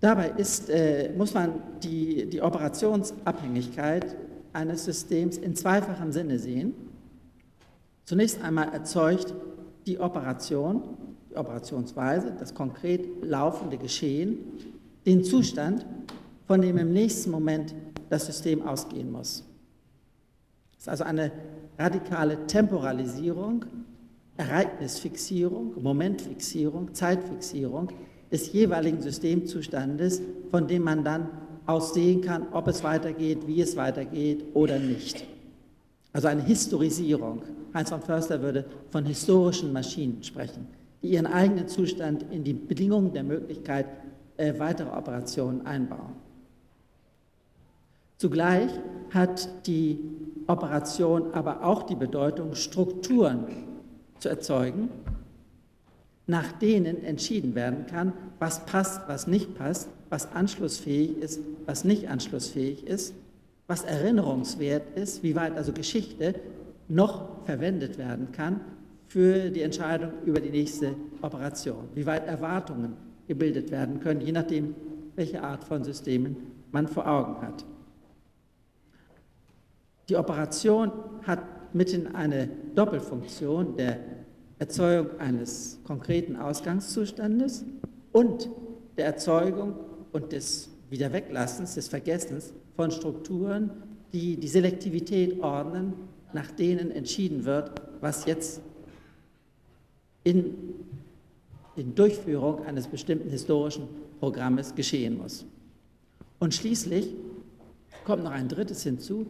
Dabei 0.00 0.30
ist, 0.30 0.70
äh, 0.70 1.12
muss 1.16 1.34
man 1.34 1.54
die, 1.82 2.26
die 2.30 2.40
Operationsabhängigkeit 2.40 4.16
eines 4.52 4.84
Systems 4.84 5.38
in 5.38 5.56
zweifachem 5.56 6.12
Sinne 6.12 6.38
sehen. 6.38 6.74
Zunächst 8.04 8.42
einmal 8.42 8.72
erzeugt 8.72 9.34
die 9.86 9.98
Operation, 9.98 10.82
die 11.30 11.36
Operationsweise, 11.36 12.32
das 12.38 12.54
konkret 12.54 13.24
laufende 13.24 13.76
Geschehen, 13.76 14.38
den 15.04 15.24
Zustand, 15.24 15.84
von 16.48 16.62
dem 16.62 16.78
im 16.78 16.92
nächsten 16.92 17.30
Moment 17.30 17.74
das 18.08 18.26
System 18.26 18.66
ausgehen 18.66 19.12
muss. 19.12 19.44
Es 20.72 20.84
ist 20.84 20.88
also 20.88 21.04
eine 21.04 21.30
radikale 21.78 22.46
Temporalisierung, 22.46 23.66
Ereignisfixierung, 24.38 25.74
Momentfixierung, 25.80 26.94
Zeitfixierung 26.94 27.88
des 28.32 28.52
jeweiligen 28.52 29.02
Systemzustandes, 29.02 30.22
von 30.50 30.66
dem 30.66 30.84
man 30.84 31.04
dann 31.04 31.28
aussehen 31.66 32.22
kann, 32.22 32.46
ob 32.52 32.66
es 32.68 32.82
weitergeht, 32.82 33.46
wie 33.46 33.60
es 33.60 33.76
weitergeht 33.76 34.44
oder 34.54 34.78
nicht. 34.78 35.24
Also 36.14 36.28
eine 36.28 36.42
Historisierung. 36.42 37.42
Heinz 37.74 37.90
von 37.90 38.00
Förster 38.00 38.40
würde 38.40 38.64
von 38.90 39.04
historischen 39.04 39.72
Maschinen 39.74 40.22
sprechen, 40.22 40.66
die 41.02 41.08
ihren 41.08 41.26
eigenen 41.26 41.68
Zustand 41.68 42.24
in 42.30 42.42
die 42.42 42.54
Bedingungen 42.54 43.12
der 43.12 43.24
Möglichkeit 43.24 43.86
äh, 44.38 44.58
weiterer 44.58 44.96
Operationen 44.96 45.66
einbauen. 45.66 46.27
Zugleich 48.18 48.70
hat 49.14 49.66
die 49.66 50.00
Operation 50.48 51.32
aber 51.34 51.64
auch 51.64 51.84
die 51.84 51.94
Bedeutung, 51.94 52.56
Strukturen 52.56 53.46
zu 54.18 54.28
erzeugen, 54.28 54.88
nach 56.26 56.50
denen 56.52 57.04
entschieden 57.04 57.54
werden 57.54 57.86
kann, 57.86 58.12
was 58.40 58.66
passt, 58.66 59.02
was 59.06 59.28
nicht 59.28 59.54
passt, 59.54 59.88
was 60.10 60.32
anschlussfähig 60.32 61.16
ist, 61.18 61.40
was 61.64 61.84
nicht 61.84 62.08
anschlussfähig 62.08 62.84
ist, 62.86 63.14
was 63.68 63.84
erinnerungswert 63.84 64.96
ist, 64.98 65.22
wie 65.22 65.36
weit 65.36 65.56
also 65.56 65.72
Geschichte 65.72 66.34
noch 66.88 67.44
verwendet 67.44 67.98
werden 67.98 68.32
kann 68.32 68.60
für 69.06 69.50
die 69.50 69.62
Entscheidung 69.62 70.10
über 70.24 70.40
die 70.40 70.50
nächste 70.50 70.94
Operation, 71.22 71.88
wie 71.94 72.04
weit 72.04 72.26
Erwartungen 72.26 72.94
gebildet 73.28 73.70
werden 73.70 74.00
können, 74.00 74.20
je 74.22 74.32
nachdem, 74.32 74.74
welche 75.14 75.42
Art 75.42 75.62
von 75.62 75.84
Systemen 75.84 76.36
man 76.72 76.88
vor 76.88 77.06
Augen 77.06 77.40
hat. 77.42 77.64
Die 80.08 80.16
Operation 80.16 80.90
hat 81.26 81.74
mitten 81.74 82.14
eine 82.14 82.48
Doppelfunktion 82.74 83.76
der 83.76 83.98
Erzeugung 84.58 85.20
eines 85.20 85.78
konkreten 85.84 86.36
Ausgangszustandes 86.36 87.64
und 88.12 88.48
der 88.96 89.06
Erzeugung 89.06 89.74
und 90.12 90.32
des 90.32 90.70
Wiederweglassens, 90.88 91.74
des 91.74 91.88
Vergessens 91.88 92.54
von 92.74 92.90
Strukturen, 92.90 93.70
die 94.12 94.36
die 94.36 94.48
Selektivität 94.48 95.42
ordnen, 95.42 95.92
nach 96.32 96.50
denen 96.50 96.90
entschieden 96.90 97.44
wird, 97.44 97.70
was 98.00 98.24
jetzt 98.24 98.62
in, 100.24 100.54
in 101.76 101.94
Durchführung 101.94 102.64
eines 102.64 102.86
bestimmten 102.86 103.28
historischen 103.28 103.86
Programmes 104.20 104.74
geschehen 104.74 105.18
muss. 105.18 105.44
Und 106.38 106.54
schließlich 106.54 107.14
kommt 108.04 108.24
noch 108.24 108.30
ein 108.30 108.48
drittes 108.48 108.82
hinzu, 108.82 109.26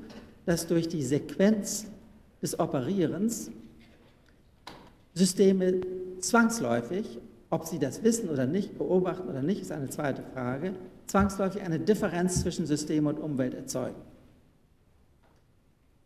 dass 0.48 0.66
durch 0.66 0.88
die 0.88 1.02
Sequenz 1.02 1.84
des 2.40 2.58
Operierens 2.58 3.50
Systeme 5.12 5.82
zwangsläufig, 6.20 7.18
ob 7.50 7.66
sie 7.66 7.78
das 7.78 8.02
wissen 8.02 8.30
oder 8.30 8.46
nicht, 8.46 8.78
beobachten 8.78 9.28
oder 9.28 9.42
nicht, 9.42 9.60
ist 9.60 9.72
eine 9.72 9.90
zweite 9.90 10.22
Frage, 10.32 10.72
zwangsläufig 11.06 11.60
eine 11.60 11.78
Differenz 11.78 12.40
zwischen 12.40 12.64
System 12.64 13.06
und 13.06 13.18
Umwelt 13.20 13.52
erzeugen. 13.52 14.00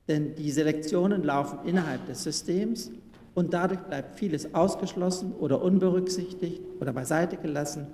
Denn 0.08 0.34
die 0.34 0.50
Selektionen 0.50 1.22
laufen 1.22 1.60
innerhalb 1.64 2.04
des 2.06 2.24
Systems 2.24 2.90
und 3.36 3.54
dadurch 3.54 3.82
bleibt 3.82 4.18
vieles 4.18 4.56
ausgeschlossen 4.56 5.34
oder 5.38 5.62
unberücksichtigt 5.62 6.62
oder 6.80 6.92
beiseite 6.92 7.36
gelassen, 7.36 7.86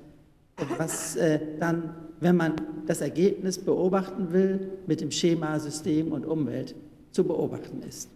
was 0.76 1.16
äh, 1.16 1.40
dann, 1.58 1.94
wenn 2.20 2.36
man 2.36 2.54
das 2.86 3.00
Ergebnis 3.00 3.58
beobachten 3.58 4.32
will, 4.32 4.72
mit 4.86 5.00
dem 5.00 5.10
Schema 5.10 5.58
System 5.58 6.12
und 6.12 6.26
Umwelt 6.26 6.74
zu 7.12 7.24
beobachten 7.24 7.82
ist. 7.82 8.08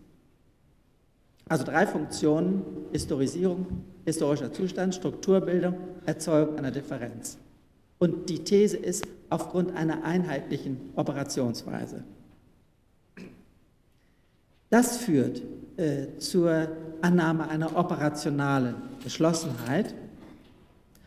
Also 1.48 1.64
drei 1.64 1.86
Funktionen, 1.86 2.62
Historisierung, 2.92 3.66
historischer 4.04 4.52
Zustand, 4.52 4.94
Strukturbildung, 4.94 5.74
Erzeugung 6.06 6.56
einer 6.56 6.70
Differenz. 6.70 7.38
Und 7.98 8.28
die 8.28 8.42
These 8.42 8.76
ist 8.76 9.06
aufgrund 9.30 9.76
einer 9.76 10.04
einheitlichen 10.04 10.92
Operationsweise. 10.96 12.04
Das 14.70 14.96
führt 14.96 15.42
äh, 15.76 16.16
zur 16.18 16.68
Annahme 17.02 17.48
einer 17.48 17.76
operationalen 17.76 18.74
Geschlossenheit, 19.04 19.94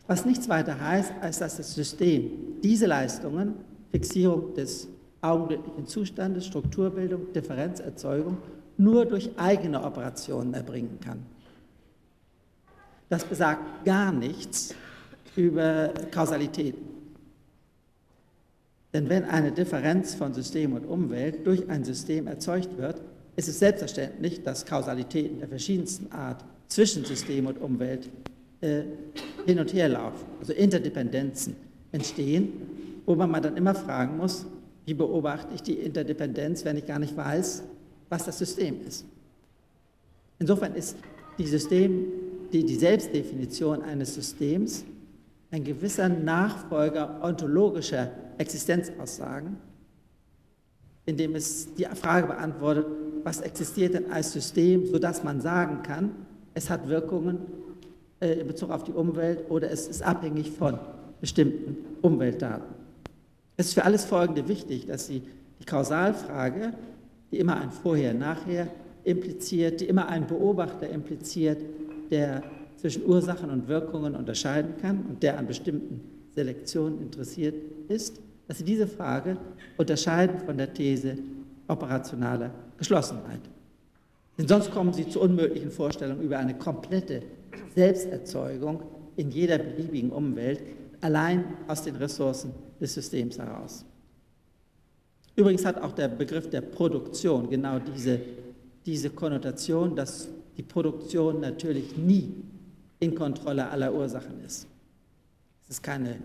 was 0.08 0.26
nichts 0.26 0.50
weiter 0.50 0.80
heißt, 0.80 1.14
als 1.22 1.40
dass 1.40 1.58
das 1.58 1.74
System 1.74 2.62
diese 2.64 2.86
Leistungen, 2.86 3.56
Fixierung 3.92 4.54
des 4.54 4.88
augenblicklichen 5.22 5.88
Zustandes, 5.88 6.46
Strukturbildung, 6.46 7.34
Differenzerzeugung, 7.34 8.38
nur 8.78 9.06
durch 9.06 9.32
eigene 9.38 9.84
Operationen 9.84 10.54
erbringen 10.54 11.00
kann. 11.00 11.26
Das 13.10 13.24
besagt 13.24 13.86
gar 13.86 14.12
nichts 14.12 14.76
über 15.36 15.94
Kausalitäten. 16.12 16.96
Denn 18.94 19.10
wenn 19.10 19.26
eine 19.26 19.52
Differenz 19.52 20.16
von 20.16 20.34
System 20.34 20.74
und 20.74 20.86
Umwelt 20.86 21.46
durch 21.46 21.70
ein 21.70 21.84
System 21.84 22.28
erzeugt 22.28 22.78
wird, 22.78 23.02
ist 23.36 23.50
es 23.50 23.60
selbstverständlich, 23.60 24.44
dass 24.44 24.66
Kausalitäten 24.66 25.40
der 25.40 25.50
verschiedensten 25.50 26.12
Art 26.12 26.46
zwischen 26.68 27.04
System 27.04 27.48
und 27.48 27.60
Umwelt 27.60 28.10
äh, 28.66 28.84
hin 29.46 29.60
und 29.60 29.74
her 29.74 29.88
laufen, 29.90 30.26
also 30.40 30.54
Interdependenzen 30.54 31.56
entstehen, 31.92 32.50
wo 33.06 33.16
man 33.16 33.42
dann 33.42 33.56
immer 33.58 33.76
fragen 33.76 34.18
muss, 34.18 34.46
wie 34.86 34.96
beobachte 34.96 35.54
ich 35.54 35.62
die 35.62 35.74
Interdependenz, 35.74 36.66
wenn 36.66 36.78
ich 36.78 36.86
gar 36.86 36.98
nicht 36.98 37.16
weiß, 37.16 37.64
was 38.10 38.26
das 38.26 38.40
System 38.40 38.82
ist. 38.88 39.06
Insofern 40.40 40.74
ist 40.74 40.98
die, 41.38 41.46
System, 41.46 42.06
die, 42.52 42.66
die 42.66 42.76
Selbstdefinition 42.76 43.84
eines 43.84 44.16
Systems 44.16 44.84
ein 45.52 45.64
gewisser 45.64 46.10
Nachfolger 46.10 47.20
ontologischer 47.24 48.12
Existenzaussagen, 48.38 49.58
indem 51.06 51.36
es 51.36 51.74
die 51.76 51.86
Frage 51.86 52.28
beantwortet, 52.28 52.88
was 53.24 53.42
existiert 53.42 53.94
denn 53.94 54.12
als 54.12 54.34
System, 54.34 54.88
sodass 54.88 55.24
man 55.24 55.40
sagen 55.40 55.84
kann, 55.84 56.12
es 56.54 56.70
hat 56.70 56.88
Wirkungen 56.90 57.40
in 58.34 58.48
Bezug 58.48 58.72
auf 58.72 58.84
die 58.84 58.92
Umwelt 58.92 59.50
oder 59.50 59.72
es 59.72 59.88
ist 59.88 60.02
abhängig 60.02 60.52
von 60.52 60.80
bestimmten 61.22 61.78
Umweltdaten. 62.02 62.76
Es 63.58 63.68
ist 63.68 63.74
für 63.74 63.86
alles 63.86 64.06
Folgende 64.06 64.48
wichtig, 64.48 64.86
dass 64.86 65.08
Sie 65.08 65.22
die 65.60 65.66
Kausalfrage 65.66 66.74
die 67.32 67.40
immer 67.40 67.60
ein 67.60 67.72
Vorher-Nachher 67.72 68.68
impliziert, 69.04 69.82
die 69.82 69.86
immer 69.86 70.08
einen 70.08 70.28
Beobachter 70.28 70.90
impliziert, 70.90 71.62
der 72.10 72.44
zwischen 72.78 73.06
Ursachen 73.06 73.50
und 73.50 73.68
Wirkungen 73.68 74.16
unterscheiden 74.16 74.76
kann 74.82 75.06
und 75.10 75.24
der 75.24 75.38
an 75.38 75.48
bestimmten 75.48 76.02
Selektionen 76.34 77.02
interessiert 77.02 77.56
ist, 77.88 78.22
dass 78.48 78.60
Sie 78.60 78.64
diese 78.64 78.88
Frage 78.88 79.38
unterscheiden 79.78 80.40
von 80.40 80.58
der 80.58 80.74
These 80.74 81.18
operationaler 81.68 82.52
Geschlossenheit. 82.78 83.42
Denn 84.38 84.48
sonst 84.48 84.72
kommen 84.72 84.94
Sie 84.94 85.08
zu 85.08 85.22
unmöglichen 85.22 85.72
Vorstellungen 85.72 86.22
über 86.22 86.38
eine 86.38 86.58
komplette 86.58 87.22
Selbsterzeugung 87.74 88.84
in 89.16 89.32
jeder 89.32 89.58
beliebigen 89.58 90.12
Umwelt, 90.12 90.62
allein 91.02 91.46
aus 91.68 91.84
den 91.84 91.96
Ressourcen 91.96 92.52
des 92.80 92.94
Systems 92.94 93.38
heraus. 93.38 93.86
Übrigens 95.36 95.66
hat 95.66 95.82
auch 95.82 95.92
der 95.92 96.08
Begriff 96.08 96.50
der 96.50 96.62
Produktion 96.62 97.50
genau 97.50 97.80
diese, 97.80 98.20
diese 98.86 99.10
Konnotation, 99.10 99.96
dass 99.96 100.30
die 100.58 100.64
Produktion 100.64 101.42
natürlich 101.42 101.98
nie 101.98 102.34
in 103.00 103.16
Kontrolle 103.16 103.70
aller 103.70 103.94
Ursachen 103.94 104.42
ist. 104.46 104.68
Es 105.64 105.78
ist 105.78 105.84
keine, 105.84 106.18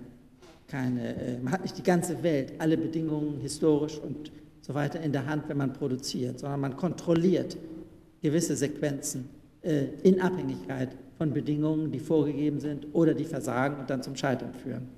keine, 0.69 1.17
äh, 1.17 1.39
man 1.39 1.53
hat 1.53 1.63
nicht 1.63 1.77
die 1.77 1.83
ganze 1.83 2.23
Welt, 2.23 2.53
alle 2.59 2.77
Bedingungen 2.77 3.41
historisch 3.41 3.99
und 3.99 4.31
so 4.61 4.75
weiter 4.75 5.01
in 5.01 5.13
der 5.13 5.27
Hand, 5.27 5.49
wenn 5.49 5.57
man 5.57 5.73
produziert, 5.73 6.39
sondern 6.39 6.61
man 6.61 6.77
kontrolliert 6.77 7.57
gewisse 8.23 8.57
Sequenzen 8.57 9.29
äh, 9.63 9.87
in 10.03 10.21
Abhängigkeit 10.21 10.97
von 11.19 11.33
Bedingungen, 11.33 11.93
die 11.93 12.01
vorgegeben 12.01 12.61
sind 12.61 12.87
oder 12.93 13.15
die 13.15 13.25
versagen 13.25 13.81
und 13.81 13.91
dann 13.91 14.03
zum 14.03 14.17
Scheitern 14.17 14.55
führen. 14.55 14.89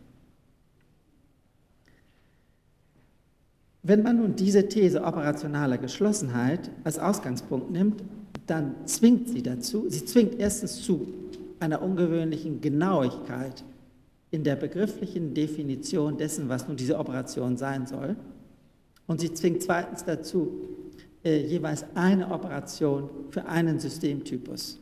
Wenn 3.83 4.03
man 4.03 4.19
nun 4.19 4.37
diese 4.37 4.69
These 4.69 5.03
operationaler 5.03 5.79
Geschlossenheit 5.79 6.71
als 6.85 7.01
Ausgangspunkt 7.01 7.73
nimmt, 7.73 8.03
dann 8.47 8.75
zwingt 8.87 9.29
sie 9.29 9.43
dazu, 9.43 9.87
sie 9.89 10.05
zwingt 10.05 10.39
erstens 10.39 10.83
zu 10.83 11.09
einer 11.59 11.83
ungewöhnlichen 11.83 12.61
Genauigkeit 12.61 13.65
in 14.31 14.45
der 14.45 14.57
begrifflichen 14.57 15.35
Definition 15.35 16.17
dessen, 16.17 16.49
was 16.49 16.69
nun 16.69 16.77
diese 16.77 16.99
Operation 16.99 17.57
sein 17.57 17.87
soll. 17.87 18.17
Und 19.07 19.21
sie 19.21 19.33
zwingt 19.35 19.63
zweitens 19.63 20.05
dazu, 20.05 20.53
äh, 21.25 21.47
jeweils 21.47 21.85
eine 21.95 22.31
Operation 22.31 23.09
für 23.31 23.47
einen 23.47 23.79
Systemtypus 23.79 24.81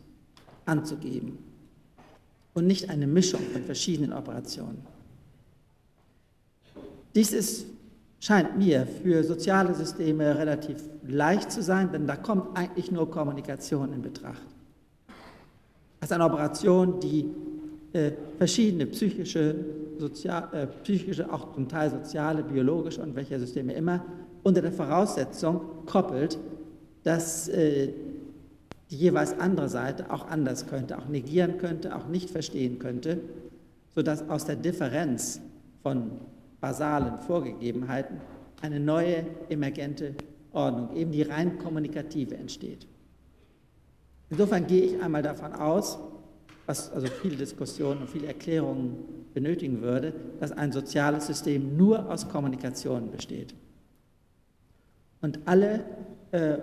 anzugeben 0.67 1.39
und 2.55 2.67
nicht 2.67 2.91
eine 2.91 3.07
Mischung 3.07 3.41
von 3.53 3.63
verschiedenen 3.63 4.13
Operationen. 4.13 4.79
Dies 7.15 7.33
ist, 7.33 7.67
scheint 8.21 8.57
mir 8.59 8.87
für 8.87 9.25
soziale 9.25 9.75
Systeme 9.75 10.39
relativ 10.39 10.83
leicht 11.07 11.51
zu 11.51 11.63
sein, 11.63 11.91
denn 11.91 12.07
da 12.07 12.17
kommt 12.17 12.57
eigentlich 12.57 12.91
nur 12.93 13.11
Kommunikation 13.11 13.93
in 13.93 14.03
Betracht. 14.03 14.47
Das 16.01 16.11
ist 16.11 16.13
eine 16.13 16.25
Operation, 16.25 17.01
die 17.01 17.27
äh, 17.93 18.13
verschiedene 18.39 18.87
psychische, 18.87 19.55
sozial, 19.99 20.49
äh, 20.53 20.67
psychische, 20.85 21.31
auch 21.33 21.53
zum 21.55 21.69
Teil 21.69 21.91
soziale, 21.91 22.43
biologische 22.43 23.03
und 23.03 23.15
welche 23.17 23.39
Systeme 23.39 23.73
immer, 23.73 24.05
unter 24.43 24.63
der 24.63 24.73
Voraussetzung 24.73 25.61
koppelt, 25.87 26.39
dass 27.03 27.49
äh, 27.49 27.93
die 28.91 28.97
jeweils 28.97 29.39
andere 29.39 29.69
Seite 29.69 30.11
auch 30.11 30.29
anders 30.29 30.67
könnte, 30.67 30.99
auch 30.99 31.09
negieren 31.09 31.59
könnte, 31.59 31.95
auch 31.95 32.09
nicht 32.09 32.31
verstehen 32.31 32.79
könnte, 32.79 33.21
sodass 33.95 34.29
aus 34.29 34.45
der 34.45 34.57
Differenz 34.57 35.41
von 35.83 36.11
basalen 36.61 37.19
Vorgegebenheiten 37.21 38.21
eine 38.61 38.81
neue 38.81 39.25
emergente 39.49 40.15
Ordnung, 40.53 40.97
eben 40.97 41.13
die 41.13 41.23
rein 41.23 41.59
kommunikative 41.59 42.37
entsteht. 42.37 42.87
Insofern 44.29 44.67
gehe 44.67 44.83
ich 44.83 45.03
einmal 45.03 45.23
davon 45.23 45.53
aus, 45.53 45.99
was 46.67 46.93
also 46.93 47.09
viele 47.09 47.37
Diskussionen 47.37 48.03
und 48.03 48.11
viele 48.11 48.29
Erklärungen 48.29 48.97
benötigen 49.35 49.81
würde, 49.81 50.13
dass 50.39 50.53
ein 50.53 50.73
soziales 50.73 51.27
System 51.27 51.77
nur 51.77 52.11
aus 52.11 52.29
Kommunikation 52.29 53.11
besteht. 53.11 53.55
Und 55.21 55.41
alle 55.47 55.85
äh, 56.33 56.59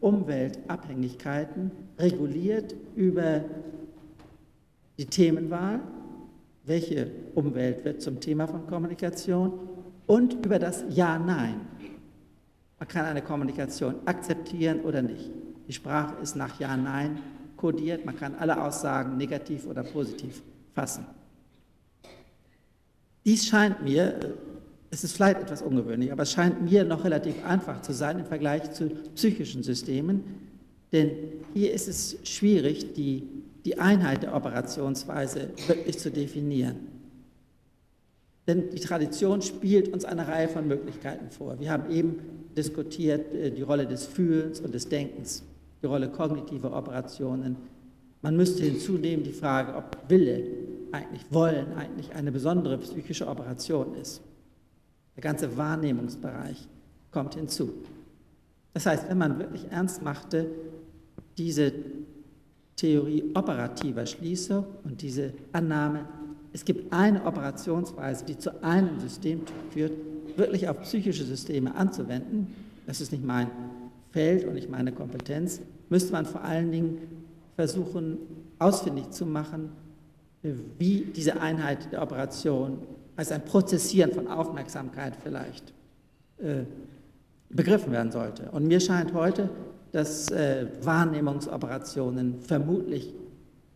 Umweltabhängigkeiten 0.00 1.70
reguliert 1.98 2.74
über 2.94 3.44
die 4.98 5.06
Themenwahl, 5.06 5.80
welche 6.64 7.10
Umwelt 7.34 7.84
wird 7.84 8.02
zum 8.02 8.20
Thema 8.20 8.46
von 8.46 8.66
Kommunikation 8.66 9.52
und 10.06 10.44
über 10.44 10.58
das 10.58 10.84
Ja-Nein. 10.88 11.60
Man 12.78 12.88
kann 12.88 13.06
eine 13.06 13.22
Kommunikation 13.22 13.96
akzeptieren 14.04 14.80
oder 14.80 15.02
nicht. 15.02 15.30
Die 15.66 15.72
Sprache 15.72 16.14
ist 16.22 16.36
nach 16.36 16.58
Ja-Nein 16.60 17.18
kodiert, 17.56 18.04
man 18.06 18.16
kann 18.16 18.36
alle 18.36 18.62
Aussagen 18.62 19.16
negativ 19.16 19.66
oder 19.66 19.82
positiv 19.82 20.42
fassen. 20.74 21.04
Dies 23.24 23.46
scheint 23.46 23.82
mir 23.82 24.18
es 24.90 25.04
ist 25.04 25.12
vielleicht 25.12 25.40
etwas 25.40 25.62
ungewöhnlich, 25.62 26.12
aber 26.12 26.22
es 26.22 26.32
scheint 26.32 26.62
mir 26.62 26.84
noch 26.84 27.04
relativ 27.04 27.44
einfach 27.44 27.82
zu 27.82 27.92
sein 27.92 28.18
im 28.18 28.24
Vergleich 28.24 28.72
zu 28.72 28.90
psychischen 29.14 29.62
Systemen, 29.62 30.24
denn 30.92 31.10
hier 31.54 31.72
ist 31.72 31.88
es 31.88 32.16
schwierig, 32.24 32.94
die, 32.94 33.24
die 33.64 33.78
Einheit 33.78 34.22
der 34.22 34.34
Operationsweise 34.34 35.50
wirklich 35.66 35.98
zu 35.98 36.10
definieren. 36.10 36.76
Denn 38.46 38.70
die 38.70 38.80
Tradition 38.80 39.42
spielt 39.42 39.92
uns 39.92 40.06
eine 40.06 40.26
Reihe 40.26 40.48
von 40.48 40.66
Möglichkeiten 40.66 41.30
vor. 41.30 41.60
Wir 41.60 41.70
haben 41.70 41.90
eben 41.90 42.20
diskutiert 42.56 43.34
äh, 43.34 43.50
die 43.50 43.60
Rolle 43.60 43.86
des 43.86 44.06
Fühlens 44.06 44.60
und 44.60 44.74
des 44.74 44.88
Denkens, 44.88 45.44
die 45.82 45.86
Rolle 45.86 46.08
kognitiver 46.08 46.74
Operationen. 46.74 47.56
Man 48.22 48.36
müsste 48.36 48.64
hinzunehmen 48.64 49.22
die 49.22 49.32
Frage, 49.32 49.76
ob 49.76 49.98
Wille 50.08 50.42
eigentlich 50.92 51.26
Wollen 51.30 51.74
eigentlich 51.74 52.14
eine 52.14 52.32
besondere 52.32 52.78
psychische 52.78 53.28
Operation 53.28 53.94
ist. 54.00 54.22
Der 55.18 55.24
ganze 55.24 55.56
Wahrnehmungsbereich 55.56 56.68
kommt 57.10 57.34
hinzu. 57.34 57.72
Das 58.72 58.86
heißt, 58.86 59.08
wenn 59.08 59.18
man 59.18 59.36
wirklich 59.40 59.66
ernst 59.68 60.00
machte, 60.00 60.46
diese 61.36 61.72
Theorie 62.76 63.24
operativer 63.34 64.06
Schließung 64.06 64.64
und 64.84 65.02
diese 65.02 65.32
Annahme, 65.50 66.04
es 66.52 66.64
gibt 66.64 66.92
eine 66.92 67.24
Operationsweise, 67.24 68.26
die 68.26 68.38
zu 68.38 68.62
einem 68.62 69.00
Systemtyp 69.00 69.56
führt, 69.72 69.92
wirklich 70.36 70.68
auf 70.68 70.82
psychische 70.82 71.24
Systeme 71.24 71.74
anzuwenden, 71.74 72.54
das 72.86 73.00
ist 73.00 73.10
nicht 73.10 73.24
mein 73.24 73.50
Feld 74.12 74.44
und 74.44 74.54
nicht 74.54 74.70
meine 74.70 74.92
Kompetenz, 74.92 75.60
müsste 75.88 76.12
man 76.12 76.26
vor 76.26 76.44
allen 76.44 76.70
Dingen 76.70 76.98
versuchen, 77.56 78.18
ausfindig 78.60 79.10
zu 79.10 79.26
machen, 79.26 79.70
wie 80.78 81.08
diese 81.16 81.40
Einheit 81.40 81.90
der 81.90 82.02
Operation 82.02 82.78
als 83.18 83.32
ein 83.32 83.44
Prozessieren 83.44 84.12
von 84.12 84.28
Aufmerksamkeit 84.28 85.14
vielleicht 85.20 85.72
äh, 86.38 86.62
begriffen 87.50 87.90
werden 87.90 88.12
sollte. 88.12 88.48
Und 88.52 88.68
mir 88.68 88.78
scheint 88.78 89.12
heute, 89.12 89.50
dass 89.90 90.30
äh, 90.30 90.68
Wahrnehmungsoperationen 90.82 92.40
vermutlich 92.40 93.12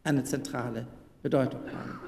eine 0.04 0.22
zentrale 0.22 0.86
Bedeutung 1.24 1.60
haben. 1.66 1.98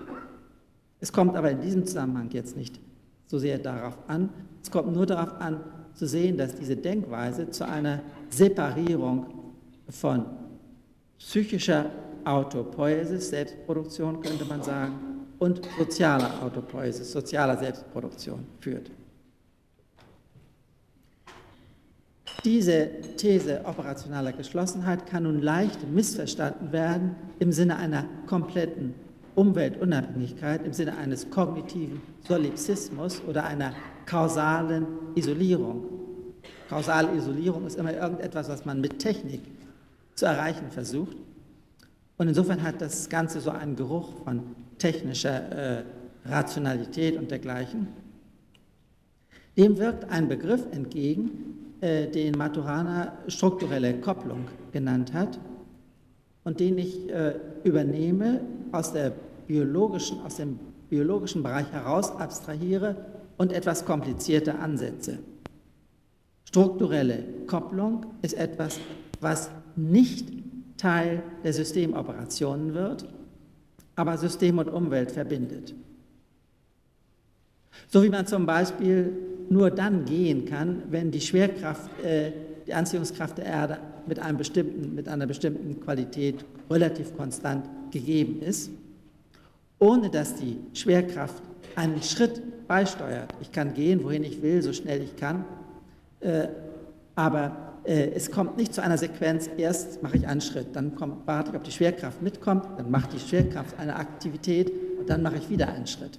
Es 1.01 1.13
kommt 1.13 1.35
aber 1.35 1.51
in 1.51 1.61
diesem 1.61 1.85
Zusammenhang 1.85 2.31
jetzt 2.31 2.57
nicht 2.57 2.79
so 3.27 3.41
sehr 3.41 3.59
darauf 3.59 3.99
an, 4.07 4.31
es 4.63 4.71
kommt 4.71 4.95
nur 4.95 5.05
darauf 5.05 5.41
an, 5.41 5.59
zu 5.95 6.07
sehen, 6.07 6.39
dass 6.39 6.55
diese 6.55 6.77
Denkweise 6.77 7.51
zu 7.51 7.67
einer 7.67 8.01
Separierung 8.31 9.27
von 9.89 10.25
psychischer 11.19 11.87
Autopoiesis, 12.25 13.31
Selbstproduktion 13.31 14.21
könnte 14.21 14.45
man 14.45 14.63
sagen, 14.63 15.14
und 15.39 15.61
sozialer 15.79 16.43
Autopoiesis, 16.43 17.13
sozialer 17.13 17.57
Selbstproduktion 17.59 18.47
führt. 18.61 18.91
Diese 22.45 22.91
These 23.17 23.63
operationaler 23.65 24.33
Geschlossenheit 24.33 25.07
kann 25.07 25.23
nun 25.23 25.41
leicht 25.41 25.89
missverstanden 25.89 26.73
werden 26.73 27.17
im 27.39 27.53
Sinne 27.53 27.77
einer 27.77 28.05
kompletten 28.27 28.95
Umweltunabhängigkeit, 29.35 30.65
im 30.65 30.75
Sinne 30.75 30.97
eines 30.99 31.31
kognitiven 31.31 32.03
Solipsismus 32.27 33.23
oder 33.27 33.45
einer 33.45 33.73
kausalen 34.05 34.87
Isolierung. 35.15 35.85
Kausale 36.69 37.15
Isolierung 37.17 37.67
ist 37.67 37.77
immer 37.79 37.95
irgendetwas, 37.95 38.49
was 38.49 38.65
man 38.65 38.81
mit 38.81 38.99
Technik 38.99 39.41
zu 40.15 40.27
erreichen 40.27 40.71
versucht. 40.71 41.17
Und 42.17 42.29
insofern 42.29 42.63
hat 42.63 42.81
das 42.81 43.09
Ganze 43.09 43.41
so 43.41 43.51
einen 43.51 43.75
Geruch 43.75 44.23
von 44.23 44.55
technischer 44.79 45.79
äh, 45.79 45.85
Rationalität 46.27 47.17
und 47.17 47.31
dergleichen. 47.31 47.89
Dem 49.57 49.79
wirkt 49.79 50.11
ein 50.11 50.29
Begriff 50.29 50.67
entgegen, 50.73 51.75
äh, 51.81 52.09
den 52.09 52.37
Maturana 52.37 53.19
strukturelle 53.29 53.95
Kopplung 54.01 54.47
genannt 54.73 55.13
hat 55.13 55.39
und 56.45 56.61
den 56.61 56.79
ich 56.79 57.09
äh, 57.11 57.35
übernehme, 57.63 58.41
aus, 58.73 58.93
der 58.93 59.13
biologischen, 59.47 60.21
aus 60.23 60.37
dem 60.37 60.59
biologischen 60.89 61.43
Bereich 61.43 61.71
heraus 61.73 62.11
abstrahiere 62.11 62.97
und 63.37 63.53
etwas 63.53 63.85
komplizierter 63.85 64.59
ansetze. 64.59 65.19
Strukturelle 66.45 67.25
Kopplung 67.47 68.07
ist 68.23 68.35
etwas, 68.35 68.79
was 69.21 69.51
nicht 69.77 70.29
Teil 70.77 71.23
der 71.43 71.53
Systemoperationen 71.53 72.75
wird, 72.75 73.09
aber 73.97 74.17
System 74.19 74.59
und 74.59 74.69
Umwelt 74.69 75.11
verbindet. 75.11 75.75
So 77.89 78.03
wie 78.03 78.09
man 78.09 78.27
zum 78.27 78.47
Beispiel 78.47 79.13
nur 79.51 79.71
dann 79.71 80.05
gehen 80.05 80.47
kann, 80.47 80.83
wenn 80.91 81.11
die 81.11 81.21
Schwerkraft, 81.21 81.91
äh, 82.03 82.33
die 82.67 82.75
Anziehungskraft 82.75 83.39
der 83.39 83.47
Erde 83.47 83.79
mit, 84.07 84.19
einem 84.19 84.39
bestimmten, 84.39 84.95
mit 84.95 85.09
einer 85.09 85.27
bestimmten 85.27 85.81
Qualität 85.81 86.45
relativ 86.71 87.17
konstant 87.17 87.69
gegeben 87.91 88.41
ist, 88.43 88.71
ohne 89.79 90.11
dass 90.11 90.37
die 90.37 90.59
Schwerkraft 90.73 91.43
einen 91.77 92.03
Schritt 92.03 92.67
beisteuert. 92.67 93.33
Ich 93.41 93.53
kann 93.53 93.75
gehen, 93.75 94.03
wohin 94.03 94.25
ich 94.25 94.41
will, 94.43 94.63
so 94.63 94.73
schnell 94.73 95.03
ich 95.03 95.17
kann, 95.17 95.45
äh, 96.21 96.49
aber 97.15 97.75
äh, 97.85 98.11
es 98.11 98.31
kommt 98.31 98.57
nicht 98.57 98.75
zu 98.75 98.83
einer 98.83 98.99
Sequenz, 98.99 99.49
erst 99.57 100.03
mache 100.03 100.17
ich 100.17 100.27
einen 100.27 100.41
Schritt, 100.41 100.75
dann 100.75 100.95
kommt, 100.95 101.27
warte 101.27 101.51
ich, 101.51 101.57
ob 101.57 101.65
die 101.65 101.71
Schwerkraft 101.71 102.23
mitkommt, 102.23 102.67
dann 102.77 102.91
macht 102.91 103.13
die 103.13 103.19
Schwerkraft 103.19 103.79
eine 103.79 103.97
Aktivität 103.97 104.73
und 104.99 105.09
dann 105.09 105.23
mache 105.23 105.37
ich 105.37 105.51
wieder 105.51 105.69
einen 105.69 105.87
Schritt. 105.87 106.19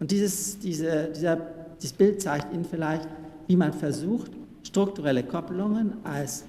Und 0.00 0.10
dieses, 0.10 0.58
diese, 0.58 1.10
dieser, 1.14 1.36
dieses 1.80 1.92
Bild 1.92 2.20
zeigt 2.20 2.52
Ihnen 2.52 2.64
vielleicht, 2.64 3.08
wie 3.46 3.56
man 3.56 3.72
versucht, 3.72 4.32
strukturelle 4.62 5.22
Koppelungen 5.22 5.94
als 6.04 6.44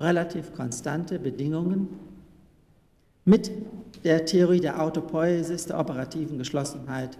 relativ 0.00 0.52
konstante 0.54 1.18
Bedingungen 1.18 1.88
mit 3.24 3.50
der 4.04 4.24
Theorie 4.24 4.60
der 4.60 4.82
Autopoiesis, 4.82 5.66
der 5.66 5.78
operativen 5.78 6.38
Geschlossenheit, 6.38 7.18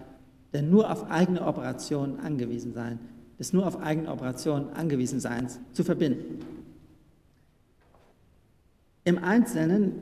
der 0.53 0.63
nur 0.63 0.91
auf 0.91 1.11
eigene 1.11 1.47
Operationen 1.47 2.19
angewiesen 2.21 2.73
sein, 2.73 2.99
des 3.39 3.53
nur 3.53 3.67
auf 3.67 3.81
eigene 3.81 4.11
Operationen 4.11 4.73
angewiesen 4.75 5.21
Seins 5.21 5.61
zu 5.73 5.85
verbinden. 5.85 6.41
Im 9.05 9.23
Einzelnen 9.23 9.93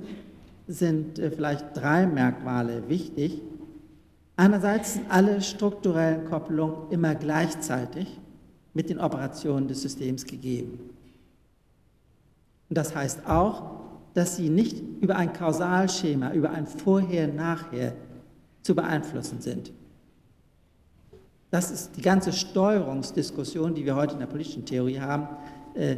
sind 0.67 1.19
äh, 1.19 1.31
vielleicht 1.31 1.77
drei 1.77 2.07
Merkmale 2.07 2.89
wichtig, 2.89 3.43
Einerseits 4.37 4.95
sind 4.95 5.11
alle 5.11 5.41
strukturellen 5.41 6.27
Kopplungen 6.27 6.91
immer 6.91 7.15
gleichzeitig 7.15 8.21
mit 8.75 8.91
den 8.91 9.01
Operationen 9.01 9.67
des 9.67 9.81
Systems 9.81 10.27
gegeben. 10.27 10.91
Und 12.69 12.77
das 12.77 12.95
heißt 12.95 13.27
auch, 13.27 13.77
dass 14.13 14.37
sie 14.37 14.51
nicht 14.51 14.83
über 15.01 15.17
ein 15.17 15.33
Kausalschema, 15.33 16.33
über 16.33 16.51
ein 16.51 16.67
Vorher-Nachher 16.67 17.95
zu 18.63 18.75
beeinflussen 18.75 19.41
sind. 19.41 19.73
Das 21.51 21.71
ist 21.71 21.97
die 21.97 22.03
ganze 22.03 22.33
Steuerungsdiskussion, 22.33 23.75
die 23.75 23.85
wir 23.85 23.95
heute 23.95 24.15
in 24.15 24.21
der 24.21 24.27
politischen 24.27 24.65
Theorie 24.65 24.99
haben, 24.99 25.29
äh, 25.75 25.97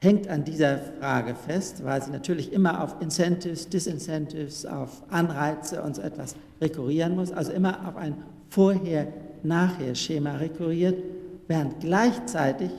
hängt 0.00 0.28
an 0.28 0.44
dieser 0.44 0.78
Frage 0.78 1.34
fest, 1.34 1.84
weil 1.84 2.02
sie 2.02 2.10
natürlich 2.10 2.52
immer 2.52 2.82
auf 2.82 2.96
Incentives, 3.00 3.68
Disincentives, 3.68 4.66
auf 4.66 5.02
Anreize 5.10 5.82
und 5.82 5.94
so 5.94 6.02
etwas 6.02 6.34
rekurrieren 6.60 7.14
muss, 7.14 7.30
also 7.30 7.52
immer 7.52 7.86
auf 7.86 7.96
ein 7.96 8.16
Vorher-Nachher-Schema 8.48 10.36
rekurriert, 10.36 11.00
während 11.46 11.80
gleichzeitig, 11.80 12.70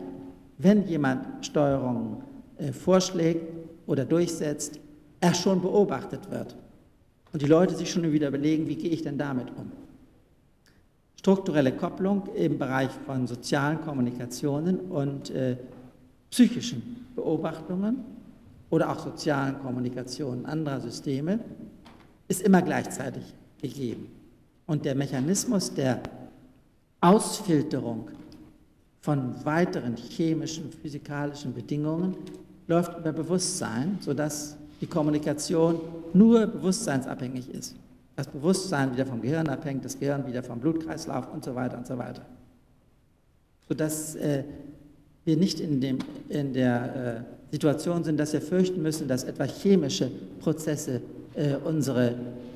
wenn 0.58 0.86
jemand 0.88 1.46
Steuerungen 1.46 2.18
äh, 2.58 2.74
vorschlägt 2.74 3.48
oder 3.88 4.04
durchsetzt, 4.04 4.80
er 5.22 5.34
schon 5.34 5.62
beobachtet 5.62 6.30
wird. 6.30 6.58
Und 7.32 7.42
die 7.42 7.48
Leute 7.48 7.76
sich 7.76 7.90
schon 7.90 8.12
wieder 8.12 8.28
überlegen, 8.28 8.68
wie 8.68 8.76
gehe 8.76 8.92
ich 8.92 9.02
denn 9.02 9.18
damit 9.18 9.48
um? 9.56 9.72
Strukturelle 11.24 11.72
Kopplung 11.72 12.28
im 12.36 12.58
Bereich 12.58 12.90
von 13.06 13.28
sozialen 13.28 13.80
Kommunikationen 13.80 14.78
und 14.78 15.30
äh, 15.30 15.56
psychischen 16.30 17.06
Beobachtungen 17.16 18.04
oder 18.70 18.92
auch 18.92 19.00
sozialen 19.00 19.58
Kommunikationen 19.62 20.46
anderer 20.46 20.82
Systeme 20.82 21.40
ist 22.28 22.42
immer 22.42 22.62
gleichzeitig 22.62 23.24
gegeben. 23.62 24.08
Und 24.66 24.84
der 24.84 24.96
Mechanismus 24.96 25.74
der 25.74 26.04
Ausfilterung 27.00 28.10
von 29.00 29.34
weiteren 29.46 29.96
chemischen, 29.96 30.74
physikalischen 30.74 31.54
Bedingungen 31.54 32.18
läuft 32.68 33.00
über 33.00 33.14
Bewusstsein, 33.14 33.98
sodass 34.02 34.58
die 34.82 34.88
Kommunikation 34.88 35.80
nur 36.14 36.48
bewusstseinsabhängig 36.48 37.50
ist. 37.50 37.78
Das 38.16 38.28
Bewusstsein 38.28 38.94
wieder 38.94 39.06
vom 39.06 39.22
Gehirn 39.22 39.48
abhängt, 39.50 39.84
das 39.84 40.00
Gehirn 40.00 40.28
wieder 40.28 40.44
vom 40.44 40.60
Blutkreislauf 40.60 41.34
und 41.34 41.44
so 41.44 41.56
weiter 41.56 41.78
und 41.78 41.88
so 41.88 41.98
weiter. 41.98 42.24
Sodass 43.68 44.16
äh, 44.16 44.44
wir 45.26 45.38
nicht 45.38 45.60
in, 45.60 45.82
dem, 45.82 46.00
in 46.30 46.54
der 46.54 47.26
äh, 47.26 47.52
Situation 47.52 48.04
sind, 48.04 48.20
dass 48.20 48.34
wir 48.34 48.42
fürchten 48.42 48.82
müssen, 48.82 49.08
dass 49.08 49.24
etwa 49.24 49.46
chemische 49.46 50.12
Prozesse 50.40 51.02
äh, 51.36 51.56
unsere, 51.56 52.16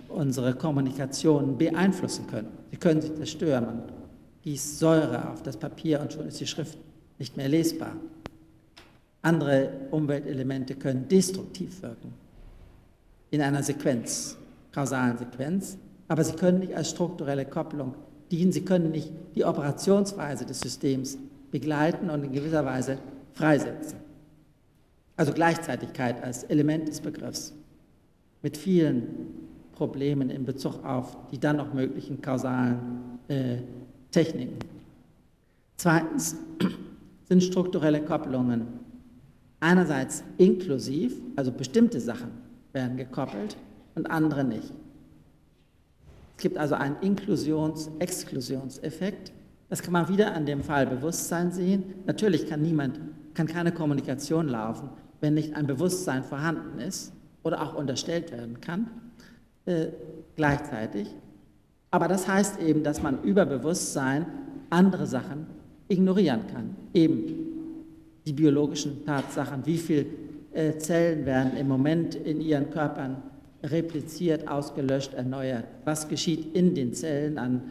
unsere 0.10 0.54
Kommunikation 0.54 1.58
beeinflussen 1.58 2.28
können. 2.28 2.50
Sie 2.72 2.78
können 2.78 3.02
sie 3.02 3.15
zerstören. 3.15 3.65
Man 3.65 3.82
gießt 4.43 4.80
Säure 4.80 5.30
auf 5.30 5.41
das 5.41 5.58
Papier 5.58 6.02
und 6.02 6.13
schon 6.13 6.28
ist 6.28 6.39
die 6.39 6.48
Schrift 6.48 6.78
nicht 7.17 7.36
mehr 7.36 7.48
lesbar. 7.48 7.96
Andere 9.22 9.70
Umweltelemente 9.91 10.76
können 10.76 11.08
destruktiv 11.08 11.82
wirken 11.82 12.13
in 13.30 13.41
einer 13.41 13.62
Sequenz, 13.63 14.38
kausalen 14.78 15.18
Sequenz, 15.18 15.80
aber 16.08 16.24
sie 16.24 16.34
können 16.34 16.60
nicht 16.60 16.76
als 16.76 16.92
strukturelle 16.92 17.46
Kopplung 17.46 17.96
dienen, 18.30 18.52
sie 18.52 18.63
können 18.63 18.92
nicht 18.92 19.12
die 19.34 19.44
Operationsweise 19.44 20.46
des 20.46 20.60
Systems 20.60 21.18
begleiten 21.50 22.12
und 22.12 22.24
in 22.24 22.32
gewisser 22.32 22.63
Weise 22.63 23.00
freisetzen. 23.34 23.98
Also 25.16 25.34
Gleichzeitigkeit 25.34 26.24
als 26.24 26.44
Element 26.44 26.88
des 26.88 27.02
Begriffs 27.02 27.56
mit 28.44 28.56
vielen 28.56 29.08
Problemen 29.74 30.30
in 30.30 30.46
Bezug 30.46 30.86
auf 30.86 31.18
die 31.32 31.40
dann 31.40 31.58
noch 31.58 31.74
möglichen 31.74 32.22
kausalen 32.22 32.78
äh, 33.30 33.58
Techniken. 34.12 34.60
Zweitens 35.78 36.36
sind 37.28 37.44
strukturelle 37.44 38.02
Kopplungen 38.02 38.68
einerseits 39.60 40.24
inklusiv, 40.38 41.16
also 41.36 41.52
bestimmte 41.52 42.00
Sachen 42.00 42.30
werden 42.74 42.96
gekoppelt 42.96 43.58
und 43.97 44.10
andere 44.10 44.45
nicht. 44.45 44.71
Es 46.38 46.43
gibt 46.43 46.57
also 46.57 46.75
einen 46.75 46.95
Inklusions-Exklusionseffekt. 47.01 49.33
Das 49.69 49.81
kann 49.81 49.91
man 49.91 50.07
wieder 50.07 50.33
an 50.36 50.45
dem 50.45 50.62
Fall 50.62 50.86
Bewusstsein 50.86 51.51
sehen. 51.51 51.95
Natürlich 52.05 52.47
kann 52.47 52.62
niemand, 52.62 52.99
kann 53.33 53.47
keine 53.47 53.71
Kommunikation 53.71 54.47
laufen, 54.47 54.91
wenn 55.19 55.33
nicht 55.33 55.55
ein 55.55 55.65
Bewusstsein 55.65 56.23
vorhanden 56.23 56.77
ist 56.79 57.12
oder 57.41 57.63
auch 57.63 57.73
unterstellt 57.73 58.31
werden 58.31 58.62
kann, 58.62 58.86
äh, 59.65 59.88
gleichzeitig. 60.36 61.07
Aber 61.89 62.07
das 62.07 62.27
heißt 62.27 62.62
eben, 62.62 62.83
dass 62.83 63.01
man 63.01 63.23
über 63.23 63.47
Bewusstsein 63.47 64.27
andere 64.69 65.07
Sachen 65.07 65.47
ignorieren 65.88 66.41
kann. 66.53 66.75
Eben 66.93 67.33
die 68.27 68.33
biologischen 68.33 69.03
Tatsachen, 69.05 69.65
wie 69.65 69.77
viele 69.77 70.05
äh, 70.53 70.77
Zellen 70.77 71.25
werden 71.25 71.57
im 71.57 71.67
Moment 71.67 72.13
in 72.13 72.41
ihren 72.41 72.69
Körpern 72.69 73.23
repliziert, 73.63 74.48
ausgelöscht, 74.48 75.13
erneuert. 75.13 75.65
Was 75.86 76.08
geschieht 76.08 76.56
in 76.56 76.74
den 76.76 76.93
Zellen 76.93 77.38
an, 77.38 77.62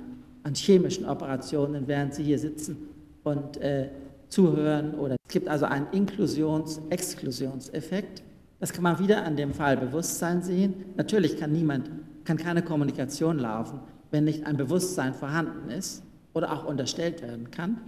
an 0.43 0.55
chemischen 0.55 1.07
Operationen, 1.07 1.87
während 1.87 2.15
sie 2.15 2.25
hier 2.25 2.39
sitzen 2.39 2.77
und 3.25 3.57
äh, 3.59 3.89
zuhören? 4.29 4.95
Oder 4.95 5.17
es 5.27 5.33
gibt 5.33 5.49
also 5.49 5.65
einen 5.67 5.87
Inklusions-Exklusionseffekt. 5.93 8.23
Das 8.59 8.73
kann 8.73 8.83
man 8.83 8.99
wieder 8.99 9.25
an 9.25 9.37
dem 9.37 9.53
Fall 9.53 9.77
Bewusstsein 9.77 10.43
sehen. 10.43 10.87
Natürlich 10.97 11.39
kann 11.39 11.53
niemand, 11.53 11.91
kann 12.25 12.37
keine 12.37 12.63
Kommunikation 12.63 13.39
laufen, 13.39 13.81
wenn 14.11 14.25
nicht 14.25 14.45
ein 14.47 14.57
Bewusstsein 14.57 15.15
vorhanden 15.15 15.71
ist 15.71 16.03
oder 16.33 16.53
auch 16.53 16.65
unterstellt 16.65 17.23
werden 17.23 17.51
kann, 17.51 17.79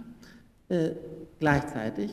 äh, 0.69 0.91
gleichzeitig. 1.39 2.11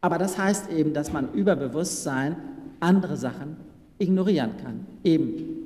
Aber 0.00 0.18
das 0.18 0.38
heißt 0.38 0.70
eben, 0.70 0.94
dass 0.94 1.12
man 1.12 1.32
über 1.32 1.56
Bewusstsein 1.56 2.36
andere 2.80 3.16
Sachen 3.16 3.56
ignorieren 3.98 4.52
kann. 4.62 4.86
Eben 5.04 5.56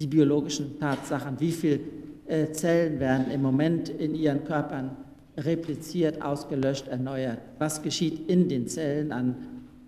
die 0.00 0.06
biologischen 0.06 0.78
Tatsachen, 0.78 1.38
wie 1.40 1.52
viele 1.52 1.80
äh, 2.26 2.50
Zellen 2.52 3.00
werden 3.00 3.30
im 3.30 3.42
Moment 3.42 3.88
in 3.88 4.14
ihren 4.14 4.44
Körpern 4.44 4.96
repliziert, 5.36 6.22
ausgelöscht, 6.22 6.88
erneuert. 6.88 7.38
Was 7.58 7.82
geschieht 7.82 8.28
in 8.28 8.48
den 8.48 8.66
Zellen 8.66 9.12
an, 9.12 9.36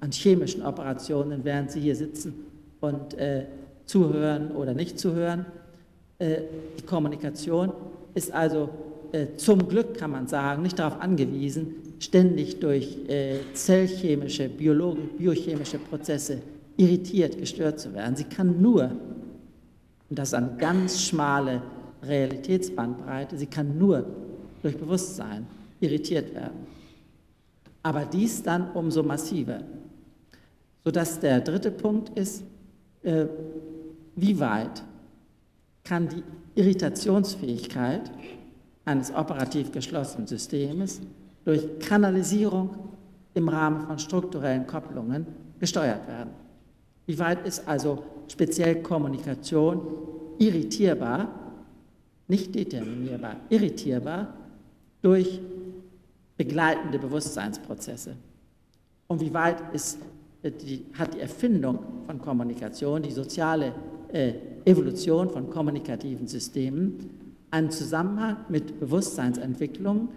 an 0.00 0.10
chemischen 0.12 0.62
Operationen, 0.62 1.44
während 1.44 1.70
sie 1.70 1.80
hier 1.80 1.96
sitzen 1.96 2.34
und 2.80 3.14
äh, 3.14 3.46
zuhören 3.86 4.52
oder 4.52 4.74
nicht 4.74 4.98
zuhören. 4.98 5.46
Äh, 6.18 6.42
die 6.78 6.82
Kommunikation 6.84 7.72
ist 8.14 8.32
also 8.32 8.70
äh, 9.12 9.36
zum 9.36 9.68
Glück, 9.68 9.96
kann 9.96 10.10
man 10.10 10.26
sagen, 10.26 10.62
nicht 10.62 10.78
darauf 10.78 11.00
angewiesen, 11.00 11.76
ständig 11.98 12.60
durch 12.60 12.98
äh, 13.08 13.36
zellchemische, 13.54 14.48
biochemische 14.48 15.78
Prozesse 15.78 16.38
irritiert, 16.76 17.38
gestört 17.38 17.80
zu 17.80 17.92
werden. 17.94 18.16
Sie 18.16 18.24
kann 18.24 18.60
nur, 18.60 18.84
und 20.08 20.18
das 20.18 20.28
ist 20.28 20.34
eine 20.34 20.56
ganz 20.58 21.02
schmale 21.02 21.62
Realitätsbandbreite, 22.02 23.36
sie 23.38 23.46
kann 23.46 23.78
nur 23.78 24.04
durch 24.62 24.76
Bewusstsein 24.76 25.46
irritiert 25.80 26.34
werden. 26.34 26.66
Aber 27.82 28.04
dies 28.04 28.42
dann 28.42 28.70
umso 28.72 29.02
massiver. 29.02 29.60
Sodass 30.84 31.20
der 31.20 31.40
dritte 31.40 31.70
Punkt 31.70 32.16
ist, 32.18 32.44
äh, 33.02 33.26
wie 34.14 34.38
weit 34.38 34.82
kann 35.84 36.08
die 36.08 36.22
Irritationsfähigkeit 36.54 38.10
eines 38.84 39.12
operativ 39.12 39.72
geschlossenen 39.72 40.26
Systems 40.26 41.00
durch 41.44 41.78
Kanalisierung 41.80 42.70
im 43.34 43.48
Rahmen 43.48 43.86
von 43.86 43.98
strukturellen 43.98 44.66
Kopplungen 44.66 45.26
gesteuert 45.58 46.06
werden. 46.06 46.30
Wie 47.06 47.18
weit 47.18 47.46
ist 47.46 47.66
also 47.66 48.02
speziell 48.28 48.82
Kommunikation 48.82 49.82
irritierbar, 50.38 51.28
nicht 52.28 52.54
determinierbar, 52.54 53.36
irritierbar 53.48 54.34
durch 55.02 55.40
begleitende 56.36 56.98
Bewusstseinsprozesse? 56.98 58.16
Und 59.08 59.20
wie 59.20 59.34
weit 59.34 59.74
ist, 59.74 59.98
die, 60.42 60.86
hat 60.94 61.14
die 61.14 61.20
Erfindung 61.20 61.78
von 62.06 62.20
Kommunikation, 62.20 63.02
die 63.02 63.10
soziale 63.10 63.74
äh, 64.12 64.32
Evolution 64.64 65.30
von 65.30 65.50
kommunikativen 65.50 66.26
Systemen 66.26 67.10
einen 67.50 67.70
Zusammenhang 67.70 68.38
mit 68.48 68.80
Bewusstseinsentwicklung 68.80 70.08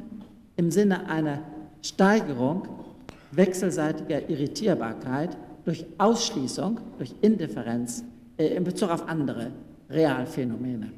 im 0.56 0.72
Sinne 0.72 1.10
einer 1.10 1.42
Steigerung 1.82 2.68
wechselseitiger 3.32 4.30
Irritierbarkeit 4.30 5.38
durch 5.66 5.86
Ausschließung, 5.98 6.80
durch 6.98 7.14
Indifferenz 7.22 8.04
äh, 8.38 8.48
in 8.56 8.64
Bezug 8.64 8.90
auf 8.90 9.08
andere 9.08 9.52
Realphänomene. 9.90 10.92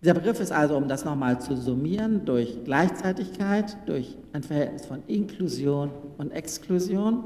Dieser 0.00 0.14
Begriff 0.14 0.38
ist 0.38 0.52
also, 0.52 0.76
um 0.76 0.86
das 0.86 1.04
nochmal 1.04 1.40
zu 1.40 1.56
summieren, 1.56 2.24
durch 2.24 2.64
Gleichzeitigkeit, 2.64 3.76
durch 3.86 4.16
ein 4.32 4.44
Verhältnis 4.44 4.86
von 4.86 5.02
Inklusion 5.08 5.90
und 6.18 6.30
Exklusion 6.30 7.24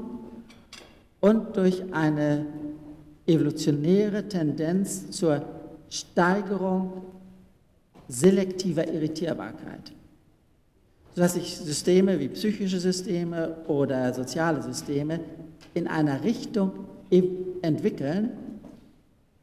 und 1.19 1.55
durch 1.55 1.83
eine 1.93 2.47
evolutionäre 3.27 4.27
Tendenz 4.27 5.11
zur 5.11 5.45
Steigerung 5.89 7.03
selektiver 8.07 8.87
Irritierbarkeit, 8.87 9.93
sodass 11.15 11.33
sich 11.33 11.57
Systeme 11.57 12.19
wie 12.19 12.29
psychische 12.29 12.79
Systeme 12.79 13.57
oder 13.67 14.13
soziale 14.13 14.61
Systeme 14.61 15.19
in 15.73 15.87
einer 15.87 16.23
Richtung 16.23 16.71
entwickeln. 17.61 18.31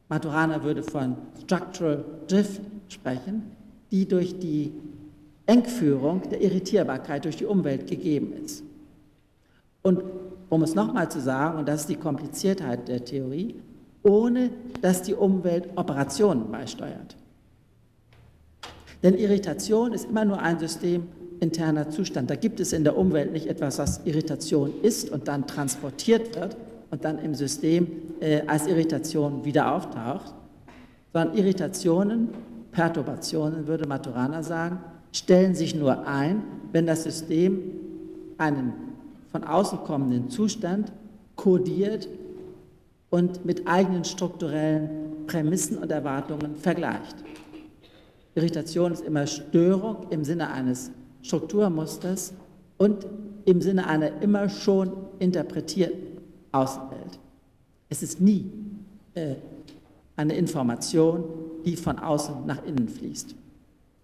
Maturana 0.09 0.63
würde 0.63 0.83
von 0.83 1.15
Structural 1.41 2.03
Drift 2.27 2.61
sprechen, 2.89 3.43
die 3.91 4.07
durch 4.07 4.37
die 4.37 4.73
Engführung 5.45 6.21
der 6.29 6.41
Irritierbarkeit 6.41 7.25
durch 7.25 7.37
die 7.37 7.45
Umwelt 7.45 7.87
gegeben 7.87 8.33
ist. 8.33 8.63
Und 9.81 10.03
um 10.49 10.63
es 10.63 10.75
nochmal 10.75 11.09
zu 11.09 11.21
sagen, 11.21 11.59
und 11.59 11.67
das 11.67 11.81
ist 11.81 11.89
die 11.89 11.95
Kompliziertheit 11.95 12.87
der 12.87 13.03
Theorie, 13.05 13.55
ohne 14.03 14.49
dass 14.81 15.01
die 15.01 15.13
Umwelt 15.13 15.69
Operationen 15.75 16.51
beisteuert. 16.51 17.15
Denn 19.01 19.17
Irritation 19.17 19.93
ist 19.93 20.09
immer 20.09 20.25
nur 20.25 20.39
ein 20.39 20.59
systeminterner 21.41 21.89
Zustand. 21.89 22.29
Da 22.29 22.35
gibt 22.35 22.59
es 22.59 22.71
in 22.71 22.83
der 22.83 22.95
Umwelt 22.95 23.31
nicht 23.31 23.47
etwas, 23.47 23.79
was 23.79 24.01
Irritation 24.05 24.71
ist 24.83 25.09
und 25.09 25.27
dann 25.27 25.47
transportiert 25.47 26.35
wird 26.35 26.55
und 26.91 27.03
dann 27.03 27.17
im 27.17 27.33
System 27.33 27.87
äh, 28.19 28.41
als 28.45 28.67
Irritation 28.67 29.43
wieder 29.43 29.73
auftaucht, 29.73 30.33
sondern 31.11 31.35
Irritationen, 31.35 32.29
Perturbationen, 32.71 33.67
würde 33.67 33.87
Maturana 33.87 34.43
sagen, 34.43 34.79
stellen 35.11 35.55
sich 35.55 35.73
nur 35.73 36.07
ein, 36.07 36.43
wenn 36.71 36.85
das 36.85 37.03
System 37.03 37.59
einen 38.37 38.73
von 39.31 39.43
außen 39.43 39.79
kommenden 39.79 40.29
Zustand 40.29 40.91
kodiert 41.35 42.07
und 43.09 43.45
mit 43.45 43.67
eigenen 43.67 44.03
strukturellen 44.03 45.25
Prämissen 45.25 45.79
und 45.79 45.91
Erwartungen 45.91 46.55
vergleicht. 46.55 47.15
Irritation 48.35 48.91
ist 48.91 49.03
immer 49.03 49.25
Störung 49.25 50.05
im 50.11 50.23
Sinne 50.23 50.51
eines 50.51 50.91
Strukturmusters 51.21 52.33
und 52.77 53.05
im 53.45 53.61
Sinne 53.61 53.87
einer 53.87 54.21
immer 54.21 54.49
schon 54.49 54.91
interpretierten 55.19 56.17
Außenwelt. 56.51 57.19
Es 57.89 58.03
ist 58.03 58.21
nie 58.21 58.51
äh, 59.13 59.35
eine 60.15 60.35
Information, 60.35 61.23
die 61.65 61.75
von 61.75 61.99
außen 61.99 62.45
nach 62.45 62.63
innen 62.65 62.87
fließt. 62.87 63.35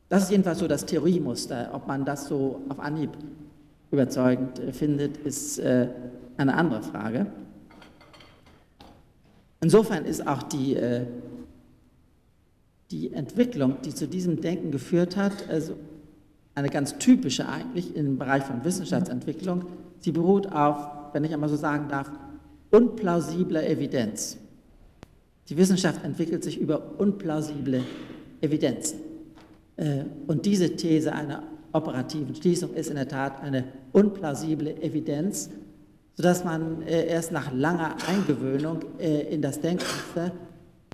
Das 0.10 0.24
ist 0.24 0.32
jedenfalls 0.32 0.60
so 0.60 0.68
das 0.68 0.86
Theoriemuster. 0.86 1.72
Ob 1.74 1.88
man 1.88 2.06
das 2.06 2.28
so 2.28 2.62
auf 2.70 2.80
Anhieb 2.80 3.12
überzeugend 3.92 4.60
äh, 4.60 4.72
findet, 4.72 5.18
ist 5.18 5.60
äh, 5.60 5.88
eine 6.38 6.54
andere 6.54 6.84
Frage. 6.84 7.28
Insofern 9.60 10.06
ist 10.06 10.26
auch 10.28 10.44
die, 10.44 10.76
äh, 10.76 11.06
die 12.92 13.12
Entwicklung, 13.12 13.78
die 13.84 13.94
zu 13.94 14.08
diesem 14.08 14.40
Denken 14.40 14.72
geführt 14.72 15.18
hat, 15.18 15.50
also 15.50 15.76
eine 16.58 16.70
ganz 16.70 16.98
typische 16.98 17.48
eigentlich 17.48 17.96
im 17.96 18.18
Bereich 18.18 18.42
von 18.44 18.64
Wissenschaftsentwicklung. 18.66 19.66
Sie 20.00 20.12
beruht 20.12 20.52
auf, 20.52 20.90
wenn 21.14 21.24
ich 21.24 21.32
einmal 21.32 21.50
so 21.50 21.56
sagen 21.56 21.88
darf, 21.88 22.10
unplausibler 22.72 23.70
Evidenz. 23.70 24.38
Die 25.50 25.56
Wissenschaft 25.56 26.04
entwickelt 26.04 26.44
sich 26.44 26.60
über 26.60 26.82
unplausible 26.98 27.84
Evidenzen. 28.42 29.00
Äh, 29.76 30.06
und 30.26 30.48
diese 30.48 30.76
These 30.76 31.14
einer 31.14 31.44
operativen 31.74 32.34
Schließung 32.34 32.74
ist 32.74 32.90
in 32.90 32.96
der 32.96 33.08
Tat 33.08 33.40
eine 33.44 33.66
unplausible 33.92 34.82
Evidenz, 34.82 35.52
sodass 36.16 36.44
man 36.44 36.82
äh, 36.82 37.06
erst 37.06 37.32
nach 37.32 37.54
langer 37.54 37.98
Eingewöhnung 38.10 38.80
äh, 38.98 39.32
in 39.32 39.44
das 39.44 39.62
Denkmuster 39.62 40.32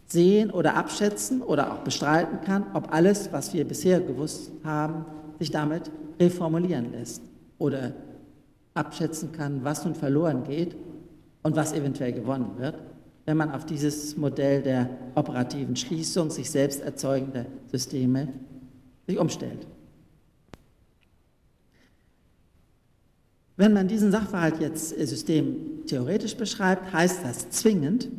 sehen 0.07 0.51
oder 0.51 0.75
abschätzen 0.75 1.41
oder 1.41 1.71
auch 1.71 1.79
bestreiten 1.79 2.41
kann, 2.41 2.65
ob 2.73 2.93
alles, 2.93 3.31
was 3.31 3.53
wir 3.53 3.65
bisher 3.65 4.01
gewusst 4.01 4.51
haben, 4.65 5.05
sich 5.39 5.51
damit 5.51 5.91
reformulieren 6.19 6.91
lässt 6.91 7.21
oder 7.57 7.93
abschätzen 8.73 9.31
kann, 9.31 9.63
was 9.63 9.85
nun 9.85 9.95
verloren 9.95 10.43
geht 10.43 10.75
und 11.43 11.55
was 11.55 11.73
eventuell 11.73 12.13
gewonnen 12.13 12.57
wird, 12.57 12.75
wenn 13.25 13.37
man 13.37 13.51
auf 13.51 13.65
dieses 13.65 14.17
Modell 14.17 14.61
der 14.61 14.89
operativen 15.15 15.75
Schließung 15.75 16.29
sich 16.29 16.49
selbst 16.49 16.81
erzeugender 16.81 17.45
Systeme 17.71 18.29
sich 19.07 19.17
umstellt. 19.17 19.67
Wenn 23.55 23.73
man 23.73 23.87
diesen 23.87 24.11
Sachverhalt 24.11 24.59
jetzt 24.59 24.97
äh, 24.97 25.05
systemtheoretisch 25.05 26.35
beschreibt, 26.35 26.91
heißt 26.91 27.23
das 27.23 27.49
zwingend, 27.51 28.09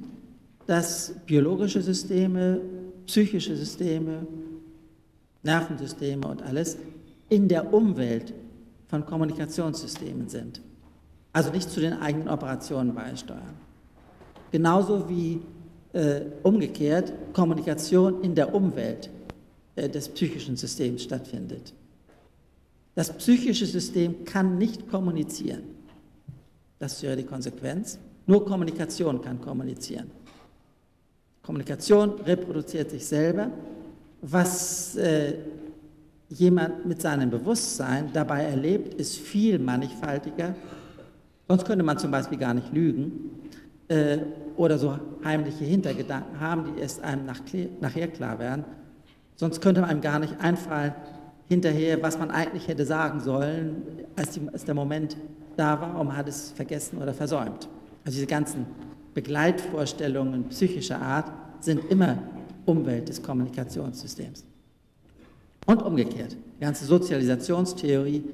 dass 0.67 1.15
biologische 1.27 1.83
Systeme, 1.83 2.61
psychische 3.07 3.57
Systeme, 3.57 4.27
Nervensysteme 5.43 6.27
und 6.27 6.43
alles 6.43 6.79
in 7.35 7.49
der 7.49 7.75
Umwelt 7.75 8.33
von 8.87 9.05
Kommunikationssystemen 9.05 10.29
sind. 10.29 10.61
Also 11.33 11.51
nicht 11.51 11.69
zu 11.69 11.81
den 11.81 11.95
eigenen 11.95 12.29
Operationen 12.29 12.95
beisteuern. 12.95 13.57
Genauso 14.53 15.09
wie 15.09 15.41
äh, 15.93 16.21
umgekehrt 16.45 17.13
Kommunikation 17.33 18.23
in 18.23 18.37
der 18.37 18.55
Umwelt 18.55 19.11
äh, 19.75 19.89
des 19.89 20.09
psychischen 20.09 20.57
Systems 20.57 21.03
stattfindet. 21.03 21.75
Das 22.95 23.13
psychische 23.17 23.67
System 23.67 24.25
kann 24.25 24.57
nicht 24.57 24.89
kommunizieren. 24.89 25.65
Das 26.79 27.03
wäre 27.03 27.17
die 27.17 27.25
Konsequenz. 27.25 27.99
Nur 28.27 28.45
Kommunikation 28.45 29.21
kann 29.21 29.41
kommunizieren. 29.41 30.09
Kommunikation 31.43 32.11
reproduziert 32.21 32.93
sich 32.93 33.05
selber. 33.05 33.51
Was 34.23 34.95
äh, 34.97 35.35
jemand 36.29 36.87
mit 36.87 37.01
seinem 37.01 37.31
Bewusstsein 37.31 38.11
dabei 38.13 38.45
erlebt, 38.45 38.95
ist 38.95 39.17
viel 39.19 39.59
mannigfaltiger. 39.59 40.55
Sonst 41.49 41.67
könnte 41.67 41.85
man 41.85 41.99
zum 41.99 42.11
Beispiel 42.11 42.39
gar 42.39 42.55
nicht 42.55 42.73
lügen 42.73 43.31
äh, 43.89 44.19
oder 44.57 44.79
so 44.79 44.99
heimliche 45.23 45.65
Hintergedanken 45.65 46.41
haben, 46.41 46.65
die 46.65 46.81
erst 46.81 47.03
einem 47.03 47.27
nach, 47.27 47.41
nachher 47.81 48.09
klar 48.09 48.39
werden. 48.39 48.65
Sonst 49.37 49.61
könnte 49.61 49.85
einem 49.85 50.01
gar 50.01 50.19
nicht 50.19 50.41
einfallen, 50.41 50.95
hinterher, 51.49 52.03
was 52.03 52.19
man 52.19 52.31
eigentlich 52.31 52.69
hätte 52.69 52.87
sagen 52.87 53.21
sollen, 53.21 53.83
als, 54.17 54.31
die, 54.31 54.49
als 54.53 54.65
der 54.65 54.75
Moment 54.75 55.17
da 55.57 55.81
war 55.81 56.01
und 56.01 56.17
hat 56.17 56.29
es 56.29 56.53
vergessen 56.53 56.99
oder 56.99 57.13
versäumt. 57.13 57.69
Also 58.05 58.17
diese 58.17 58.27
ganzen 58.27 58.67
Begleitvorstellungen 59.13 60.49
psychischer 60.49 61.01
Art 61.01 61.31
sind 61.61 61.91
immer 61.91 62.19
Umwelt 62.65 63.09
des 63.09 63.23
Kommunikationssystems. 63.23 64.45
Und 65.67 65.83
umgekehrt, 65.83 66.37
die 66.57 66.61
ganze 66.61 66.85
Sozialisationstheorie 66.85 68.25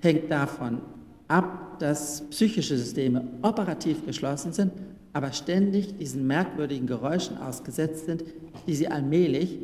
hängt 0.00 0.30
davon 0.30 0.80
ab, 1.28 1.78
dass 1.78 2.22
psychische 2.30 2.76
Systeme 2.76 3.24
operativ 3.42 4.04
geschlossen 4.06 4.52
sind, 4.52 4.72
aber 5.12 5.32
ständig 5.32 5.96
diesen 5.96 6.26
merkwürdigen 6.26 6.86
Geräuschen 6.86 7.38
ausgesetzt 7.38 8.06
sind, 8.06 8.24
die 8.66 8.74
sie 8.74 8.88
allmählich 8.88 9.58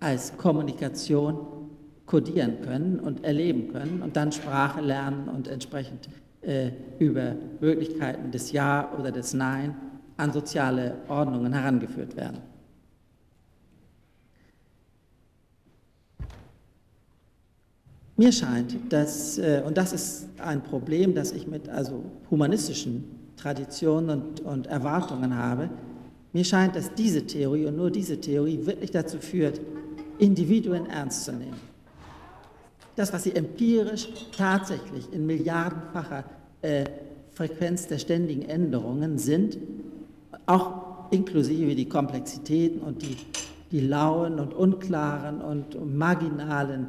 als 0.00 0.36
Kommunikation 0.36 1.38
kodieren 2.06 2.60
können 2.62 3.00
und 3.00 3.24
erleben 3.24 3.68
können 3.72 4.02
und 4.02 4.16
dann 4.16 4.32
Sprache 4.32 4.80
lernen 4.80 5.28
und 5.28 5.48
entsprechend 5.48 6.08
äh, 6.42 6.70
über 6.98 7.34
Möglichkeiten 7.60 8.30
des 8.30 8.52
Ja 8.52 8.92
oder 8.98 9.10
des 9.10 9.32
Nein 9.32 9.74
an 10.16 10.32
soziale 10.32 10.96
Ordnungen 11.08 11.52
herangeführt 11.52 12.16
werden. 12.16 12.38
Mir 18.16 18.30
scheint, 18.30 18.92
dass, 18.92 19.38
äh, 19.38 19.62
und 19.66 19.76
das 19.76 19.92
ist 19.92 20.28
ein 20.38 20.62
Problem, 20.62 21.14
das 21.14 21.32
ich 21.32 21.46
mit 21.46 21.68
also 21.68 22.04
humanistischen 22.30 23.04
Traditionen 23.36 24.10
und, 24.10 24.40
und 24.40 24.66
Erwartungen 24.68 25.36
habe, 25.36 25.68
mir 26.32 26.44
scheint, 26.44 26.76
dass 26.76 26.94
diese 26.94 27.26
Theorie 27.26 27.66
und 27.66 27.76
nur 27.76 27.90
diese 27.90 28.20
Theorie 28.20 28.66
wirklich 28.66 28.90
dazu 28.90 29.18
führt, 29.18 29.60
Individuen 30.18 30.86
ernst 30.86 31.24
zu 31.24 31.32
nehmen. 31.32 31.60
Das, 32.96 33.12
was 33.12 33.24
sie 33.24 33.34
empirisch 33.34 34.08
tatsächlich 34.36 35.12
in 35.12 35.26
milliardenfacher 35.26 36.24
äh, 36.62 36.84
Frequenz 37.32 37.88
der 37.88 37.98
ständigen 37.98 38.42
Änderungen 38.42 39.18
sind, 39.18 39.58
auch 40.46 41.10
inklusive 41.10 41.74
die 41.74 41.88
Komplexitäten 41.88 42.80
und 42.80 43.02
die, 43.02 43.16
die 43.72 43.80
lauen 43.80 44.38
und 44.38 44.54
unklaren 44.54 45.40
und 45.40 45.96
marginalen 45.96 46.88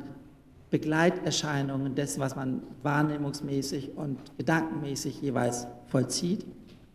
Begleiterscheinungen 0.75 1.95
dessen, 1.95 2.19
was 2.19 2.35
man 2.35 2.61
wahrnehmungsmäßig 2.83 3.91
und 3.95 4.17
gedankenmäßig 4.37 5.21
jeweils 5.21 5.67
vollzieht. 5.87 6.45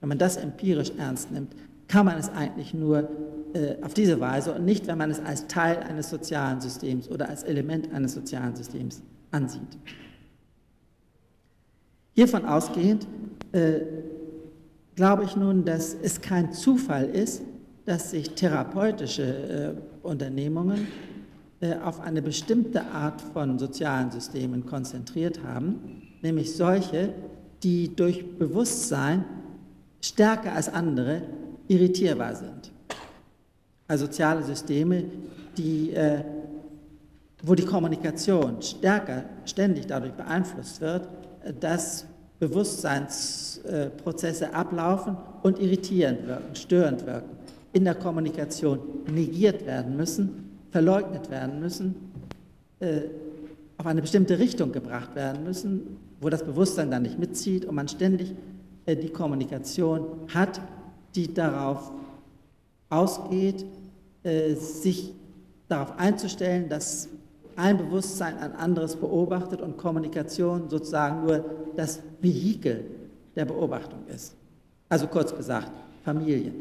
Wenn 0.00 0.10
man 0.10 0.18
das 0.18 0.36
empirisch 0.36 0.92
ernst 0.98 1.32
nimmt, 1.32 1.54
kann 1.88 2.04
man 2.04 2.18
es 2.18 2.28
eigentlich 2.28 2.74
nur 2.74 3.08
äh, 3.54 3.76
auf 3.80 3.94
diese 3.94 4.20
Weise 4.20 4.52
und 4.52 4.66
nicht, 4.66 4.86
wenn 4.86 4.98
man 4.98 5.10
es 5.10 5.18
als 5.18 5.46
Teil 5.46 5.78
eines 5.78 6.10
sozialen 6.10 6.60
Systems 6.60 7.08
oder 7.08 7.30
als 7.30 7.42
Element 7.42 7.90
eines 7.94 8.12
sozialen 8.12 8.54
Systems 8.54 9.00
ansieht. 9.30 9.78
Hiervon 12.12 12.44
ausgehend 12.44 13.06
äh, 13.52 13.80
glaube 14.94 15.24
ich 15.24 15.36
nun, 15.36 15.64
dass 15.64 15.94
es 15.94 16.20
kein 16.20 16.52
Zufall 16.52 17.06
ist, 17.06 17.40
dass 17.86 18.10
sich 18.10 18.34
therapeutische 18.34 19.22
äh, 20.02 20.06
Unternehmungen 20.06 20.86
auf 21.84 22.00
eine 22.00 22.22
bestimmte 22.22 22.86
Art 22.86 23.20
von 23.20 23.58
sozialen 23.58 24.10
Systemen 24.10 24.64
konzentriert 24.64 25.42
haben, 25.42 26.00
nämlich 26.22 26.56
solche, 26.56 27.12
die 27.62 27.94
durch 27.94 28.38
Bewusstsein 28.38 29.26
stärker 30.00 30.54
als 30.54 30.72
andere 30.72 31.20
irritierbar 31.68 32.34
sind. 32.34 32.72
Also 33.86 34.06
soziale 34.06 34.42
Systeme, 34.42 35.04
die, 35.58 35.90
äh, 35.90 36.24
wo 37.42 37.54
die 37.54 37.64
Kommunikation 37.64 38.62
stärker, 38.62 39.24
ständig 39.44 39.86
dadurch 39.86 40.12
beeinflusst 40.12 40.80
wird, 40.80 41.08
dass 41.60 42.06
Bewusstseinsprozesse 42.38 44.54
ablaufen 44.54 45.18
und 45.42 45.58
irritierend 45.58 46.26
wirken, 46.26 46.54
störend 46.54 47.04
wirken, 47.06 47.36
in 47.72 47.84
der 47.84 47.94
Kommunikation 47.94 48.80
negiert 49.12 49.64
werden 49.66 49.96
müssen, 49.96 50.49
verleugnet 50.70 51.30
werden 51.30 51.60
müssen, 51.60 51.94
äh, 52.80 53.02
auf 53.78 53.86
eine 53.86 54.00
bestimmte 54.00 54.38
Richtung 54.38 54.72
gebracht 54.72 55.14
werden 55.14 55.44
müssen, 55.44 55.96
wo 56.20 56.28
das 56.28 56.44
Bewusstsein 56.44 56.90
dann 56.90 57.02
nicht 57.02 57.18
mitzieht 57.18 57.64
und 57.64 57.74
man 57.74 57.88
ständig 57.88 58.34
äh, 58.86 58.96
die 58.96 59.08
Kommunikation 59.10 60.04
hat, 60.32 60.60
die 61.14 61.32
darauf 61.32 61.90
ausgeht, 62.88 63.64
äh, 64.22 64.54
sich 64.54 65.14
darauf 65.68 65.98
einzustellen, 65.98 66.68
dass 66.68 67.08
ein 67.56 67.78
Bewusstsein 67.78 68.38
ein 68.38 68.54
anderes 68.54 68.96
beobachtet 68.96 69.60
und 69.60 69.76
Kommunikation 69.76 70.68
sozusagen 70.68 71.24
nur 71.24 71.44
das 71.76 72.00
Vehikel 72.20 72.84
der 73.36 73.44
Beobachtung 73.44 74.00
ist. 74.14 74.34
Also 74.88 75.06
kurz 75.06 75.34
gesagt, 75.34 75.70
Familie. 76.04 76.52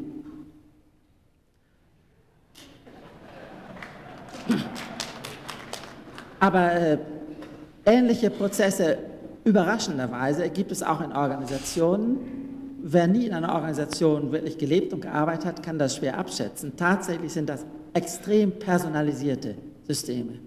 Aber 6.40 6.72
äh, 6.72 6.98
ähnliche 7.84 8.30
Prozesse 8.30 8.98
überraschenderweise 9.44 10.48
gibt 10.48 10.72
es 10.72 10.82
auch 10.82 11.00
in 11.00 11.12
Organisationen. 11.12 12.18
Wer 12.82 13.06
nie 13.06 13.26
in 13.26 13.34
einer 13.34 13.54
Organisation 13.54 14.32
wirklich 14.32 14.56
gelebt 14.56 14.92
und 14.92 15.02
gearbeitet 15.02 15.44
hat, 15.44 15.62
kann 15.62 15.78
das 15.78 15.96
schwer 15.96 16.18
abschätzen. 16.18 16.72
Tatsächlich 16.76 17.32
sind 17.32 17.48
das 17.48 17.64
extrem 17.92 18.52
personalisierte 18.52 19.54
Systeme. 19.86 20.38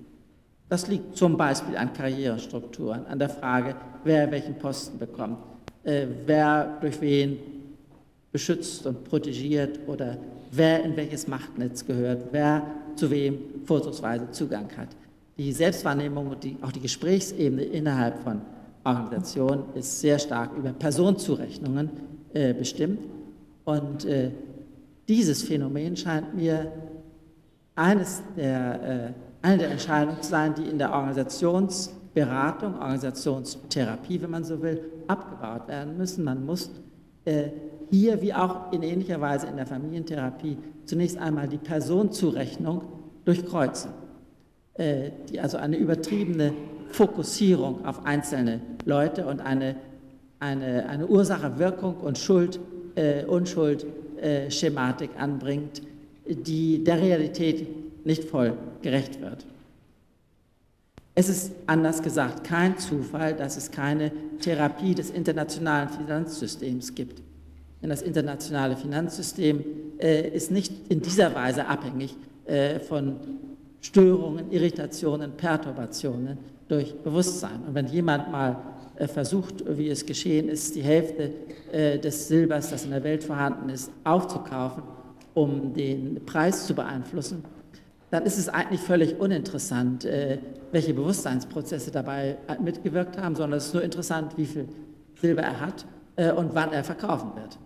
Das 0.67 0.88
liegt 0.88 1.15
zum 1.15 1.38
Beispiel 1.38 1.77
an 1.77 1.93
Karrierestrukturen, 1.93 3.06
an 3.06 3.19
der 3.19 3.29
Frage, 3.29 3.75
wer 4.03 4.32
welchen 4.32 4.56
Posten 4.56 4.97
bekommt, 4.97 5.38
äh, 5.84 6.08
wer 6.25 6.77
durch 6.82 6.99
wen 7.01 7.38
beschützt 8.32 8.88
und 8.88 9.03
protegiert 9.03 9.79
oder 9.86 10.17
wer 10.51 10.84
in 10.84 10.95
welches 10.95 11.27
Machtnetz 11.27 11.86
gehört, 11.86 12.29
wer 12.32 12.63
zu 12.95 13.12
wem 13.12 13.38
vorzugsweise 13.65 14.32
Zugang 14.32 14.67
hat. 14.75 14.88
Die 15.37 15.51
Selbstwahrnehmung 15.51 16.27
und 16.27 16.43
die, 16.43 16.57
auch 16.61 16.71
die 16.71 16.79
Gesprächsebene 16.79 17.63
innerhalb 17.63 18.19
von 18.19 18.41
Organisationen 18.83 19.63
ist 19.75 20.01
sehr 20.01 20.19
stark 20.19 20.55
über 20.55 20.73
Personenzurechnungen 20.73 21.89
äh, 22.33 22.53
bestimmt. 22.53 22.99
Und 23.65 24.05
äh, 24.05 24.31
dieses 25.07 25.43
Phänomen 25.43 25.95
scheint 25.95 26.35
mir 26.35 26.71
eines 27.75 28.21
der, 28.37 29.13
äh, 29.13 29.45
eine 29.45 29.57
der 29.57 29.71
Entscheidungen 29.71 30.21
zu 30.21 30.29
sein, 30.29 30.53
die 30.55 30.63
in 30.63 30.77
der 30.77 30.93
Organisationsberatung, 30.93 32.75
Organisationstherapie, 32.75 34.21
wenn 34.21 34.31
man 34.31 34.43
so 34.43 34.61
will, 34.61 34.81
abgebaut 35.07 35.67
werden 35.67 35.97
müssen. 35.97 36.23
Man 36.23 36.45
muss 36.45 36.69
äh, 37.25 37.49
hier 37.89 38.21
wie 38.21 38.33
auch 38.33 38.71
in 38.71 38.83
ähnlicher 38.83 39.19
Weise 39.19 39.47
in 39.47 39.55
der 39.55 39.65
Familientherapie 39.65 40.57
zunächst 40.85 41.17
einmal 41.17 41.47
die 41.47 41.57
Personenzurechnung 41.57 42.83
durchkreuzen, 43.25 43.91
die 44.77 45.39
also 45.39 45.57
eine 45.57 45.77
übertriebene 45.77 46.53
Fokussierung 46.93 47.86
auf 47.86 48.05
einzelne 48.05 48.62
Leute 48.86 49.25
und 49.25 49.41
eine, 49.41 49.75
eine, 50.39 50.88
eine 50.88 51.07
Ursache-Wirkung 51.07 51.97
und 51.97 52.17
Schuld, 52.17 52.59
äh, 52.95 53.25
Unschuld-Schematik 53.25 55.12
äh, 55.15 55.19
anbringt, 55.19 55.81
die 56.27 56.83
der 56.83 57.01
Realität 57.01 57.67
nicht 58.05 58.23
voll 58.25 58.57
gerecht 58.81 59.21
wird. 59.21 59.45
Es 61.15 61.29
ist 61.29 61.51
anders 61.67 62.01
gesagt 62.01 62.43
kein 62.43 62.77
Zufall, 62.77 63.36
dass 63.36 63.57
es 63.57 63.69
keine 63.69 64.12
Therapie 64.39 64.95
des 64.95 65.12
internationalen 65.12 65.89
Finanzsystems 65.89 66.95
gibt. 66.95 67.21
Denn 67.81 67.89
das 67.89 68.01
internationale 68.01 68.75
Finanzsystem 68.77 69.63
äh, 69.99 70.29
ist 70.29 70.51
nicht 70.51 70.73
in 70.89 71.01
dieser 71.01 71.36
Weise 71.36 71.67
abhängig 71.67 72.15
äh, 72.45 72.79
von 72.79 73.17
Störungen, 73.83 74.49
Irritationen, 74.49 75.33
Perturbationen 75.33 76.37
durch 76.69 76.95
Bewusstsein. 77.03 77.61
Und 77.67 77.75
wenn 77.75 77.87
jemand 77.87 78.31
mal 78.31 78.57
äh, 78.95 79.07
versucht, 79.07 79.63
wie 79.77 79.89
es 79.89 80.05
geschehen 80.05 80.47
ist, 80.47 80.75
die 80.75 80.81
Hälfte 80.81 81.31
äh, 81.71 81.99
des 81.99 82.29
Silbers, 82.29 82.69
das 82.69 82.85
in 82.85 82.91
der 82.91 83.03
Welt 83.03 83.23
vorhanden 83.23 83.69
ist, 83.69 83.91
aufzukaufen, 84.05 84.83
um 85.33 85.73
den 85.73 86.23
Preis 86.25 86.65
zu 86.65 86.73
beeinflussen, 86.73 87.43
dann 88.09 88.23
ist 88.23 88.37
es 88.37 88.47
eigentlich 88.47 88.79
völlig 88.79 89.19
uninteressant, 89.19 90.05
äh, 90.05 90.37
welche 90.71 90.93
Bewusstseinsprozesse 90.93 91.91
dabei 91.91 92.37
mitgewirkt 92.63 93.17
haben, 93.17 93.35
sondern 93.35 93.57
es 93.57 93.67
ist 93.67 93.73
nur 93.73 93.83
interessant, 93.83 94.37
wie 94.37 94.45
viel 94.45 94.67
Silber 95.19 95.41
er 95.41 95.59
hat 95.59 95.85
und 96.35 96.53
wann 96.53 96.71
er 96.73 96.83
verkaufen 96.83 97.31
wird. 97.35 97.57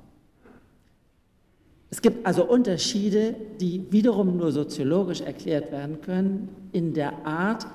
Es 1.90 2.02
gibt 2.02 2.26
also 2.26 2.46
Unterschiede, 2.46 3.36
die 3.60 3.86
wiederum 3.92 4.38
nur 4.38 4.52
soziologisch 4.52 5.22
erklärt 5.22 5.72
werden 5.72 6.02
können 6.02 6.50
in 6.74 6.94
der 6.94 7.26
Art 7.26 7.66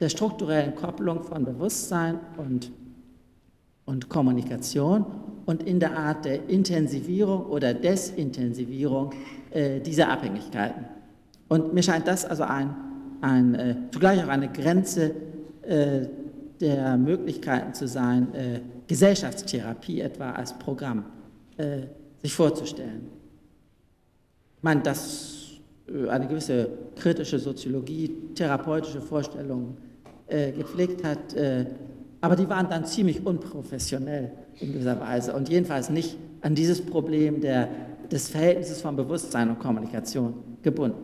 der 0.00 0.08
strukturellen 0.08 0.74
Kopplung 0.74 1.22
von 1.22 1.44
Bewusstsein 1.44 2.18
und, 2.38 2.72
und 3.84 4.08
Kommunikation 4.08 5.04
und 5.44 5.62
in 5.62 5.80
der 5.80 5.96
Art 5.96 6.24
der 6.24 6.48
Intensivierung 6.48 7.46
oder 7.46 7.74
Desintensivierung 7.74 9.12
äh, 9.50 9.80
dieser 9.80 10.08
Abhängigkeiten. 10.08 10.86
Und 11.48 11.74
mir 11.74 11.82
scheint 11.82 12.08
das 12.08 12.24
also 12.24 12.44
ein, 12.44 12.74
ein, 13.20 13.54
äh, 13.54 13.76
zugleich 13.92 14.24
auch 14.24 14.28
eine 14.28 14.48
Grenze 14.48 15.14
äh, 15.62 16.06
der 16.60 16.96
Möglichkeiten 16.96 17.74
zu 17.74 17.86
sein, 17.86 18.34
äh, 18.34 18.60
Gesellschaftstherapie 18.86 20.00
etwa 20.00 20.30
als 20.32 20.58
Programm 20.58 21.04
äh, 21.58 21.82
sich 22.22 22.32
vorzustellen. 22.32 23.21
Meine, 24.62 24.80
dass 24.80 25.60
äh, 25.88 26.08
eine 26.08 26.26
gewisse 26.26 26.68
kritische 26.96 27.38
Soziologie, 27.38 28.08
therapeutische 28.34 29.00
Vorstellungen 29.00 29.76
äh, 30.28 30.52
gepflegt 30.52 31.04
hat, 31.04 31.34
äh, 31.34 31.66
aber 32.20 32.36
die 32.36 32.48
waren 32.48 32.70
dann 32.70 32.86
ziemlich 32.86 33.26
unprofessionell 33.26 34.30
in 34.60 34.72
dieser 34.72 34.98
Weise 35.00 35.34
und 35.34 35.48
jedenfalls 35.48 35.90
nicht 35.90 36.16
an 36.40 36.54
dieses 36.54 36.80
Problem 36.80 37.40
der, 37.40 37.68
des 38.10 38.28
Verhältnisses 38.28 38.80
von 38.80 38.94
Bewusstsein 38.94 39.50
und 39.50 39.58
Kommunikation 39.58 40.34
gebunden. 40.62 40.98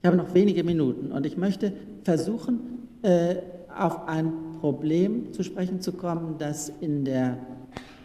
Ich 0.00 0.06
habe 0.06 0.16
noch 0.16 0.34
wenige 0.34 0.64
Minuten 0.64 1.12
und 1.12 1.24
ich 1.24 1.36
möchte 1.36 1.72
versuchen, 2.02 2.88
äh, 3.02 3.36
auf 3.76 4.08
ein 4.08 4.32
Problem 4.60 5.32
zu 5.32 5.44
sprechen 5.44 5.80
zu 5.80 5.92
kommen, 5.92 6.36
das 6.38 6.72
in 6.80 7.04
der 7.04 7.38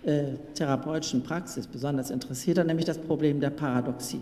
äh, 0.03 0.33
therapeutischen 0.55 1.23
Praxis 1.23 1.67
besonders 1.67 2.09
interessiert 2.09 2.57
hat, 2.57 2.67
nämlich 2.67 2.85
das 2.85 2.97
Problem 2.97 3.39
der 3.39 3.51
Paradoxie. 3.51 4.21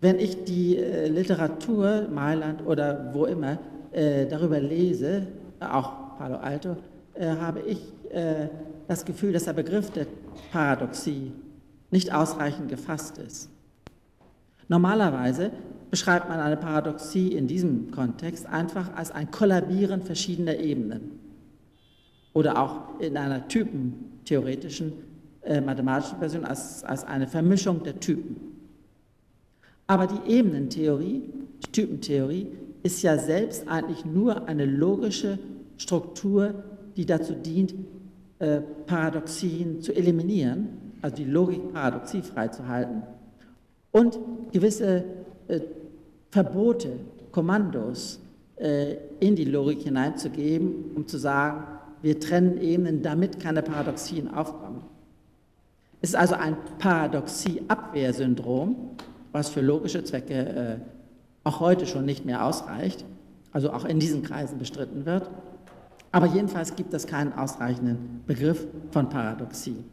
Wenn 0.00 0.18
ich 0.18 0.44
die 0.44 0.76
äh, 0.76 1.08
Literatur, 1.08 2.08
Mailand 2.12 2.66
oder 2.66 3.10
wo 3.14 3.24
immer, 3.24 3.58
äh, 3.92 4.26
darüber 4.26 4.60
lese, 4.60 5.26
auch 5.60 6.18
Palo 6.18 6.36
Alto, 6.36 6.76
äh, 7.14 7.26
habe 7.26 7.60
ich 7.60 7.78
äh, 8.10 8.48
das 8.88 9.04
Gefühl, 9.04 9.32
dass 9.32 9.44
der 9.44 9.52
Begriff 9.52 9.90
der 9.90 10.06
Paradoxie 10.50 11.32
nicht 11.90 12.12
ausreichend 12.12 12.68
gefasst 12.68 13.18
ist. 13.18 13.48
Normalerweise 14.68 15.52
beschreibt 15.90 16.28
man 16.28 16.40
eine 16.40 16.56
Paradoxie 16.56 17.28
in 17.28 17.46
diesem 17.46 17.90
Kontext 17.90 18.46
einfach 18.46 18.94
als 18.96 19.10
ein 19.10 19.30
Kollabieren 19.30 20.02
verschiedener 20.02 20.56
Ebenen 20.56 21.21
oder 22.34 22.60
auch 22.60 23.00
in 23.00 23.16
einer 23.16 23.46
typentheoretischen 23.48 24.92
äh, 25.42 25.60
mathematischen 25.60 26.18
Version 26.18 26.44
als, 26.44 26.84
als 26.84 27.04
eine 27.04 27.26
Vermischung 27.26 27.82
der 27.82 27.98
Typen. 27.98 28.36
Aber 29.86 30.06
die 30.06 30.32
Ebenentheorie, 30.32 31.22
die 31.64 31.72
Typentheorie, 31.72 32.48
ist 32.82 33.02
ja 33.02 33.18
selbst 33.18 33.68
eigentlich 33.68 34.04
nur 34.04 34.48
eine 34.48 34.64
logische 34.64 35.38
Struktur, 35.76 36.54
die 36.96 37.06
dazu 37.06 37.34
dient, 37.34 37.74
äh, 38.38 38.60
Paradoxien 38.86 39.80
zu 39.80 39.94
eliminieren, 39.94 40.68
also 41.00 41.16
die 41.16 41.24
Logik 41.24 41.72
paradoxiefrei 41.72 42.48
zu 42.48 42.66
halten 42.66 43.02
und 43.92 44.18
gewisse 44.52 45.04
äh, 45.48 45.60
Verbote, 46.30 46.92
Kommandos 47.30 48.20
äh, 48.56 48.96
in 49.20 49.36
die 49.36 49.44
Logik 49.44 49.82
hineinzugeben, 49.82 50.92
um 50.94 51.06
zu 51.06 51.18
sagen, 51.18 51.64
wir 52.02 52.20
trennen 52.20 52.60
Ebenen, 52.60 53.02
damit 53.02 53.40
keine 53.40 53.62
Paradoxien 53.62 54.34
aufkommen. 54.34 54.82
Es 56.00 56.10
ist 56.10 56.16
also 56.16 56.34
ein 56.34 56.56
Paradoxie-Abwehrsyndrom, 56.78 58.96
was 59.30 59.48
für 59.48 59.60
logische 59.60 60.02
Zwecke 60.02 60.34
äh, 60.34 60.78
auch 61.44 61.60
heute 61.60 61.86
schon 61.86 62.04
nicht 62.04 62.24
mehr 62.24 62.44
ausreicht, 62.44 63.04
also 63.52 63.72
auch 63.72 63.84
in 63.84 64.00
diesen 64.00 64.22
Kreisen 64.22 64.58
bestritten 64.58 65.06
wird. 65.06 65.30
Aber 66.10 66.26
jedenfalls 66.26 66.74
gibt 66.76 66.92
es 66.92 67.06
keinen 67.06 67.32
ausreichenden 67.32 68.22
Begriff 68.26 68.66
von 68.90 69.08
Paradoxie. 69.08 69.84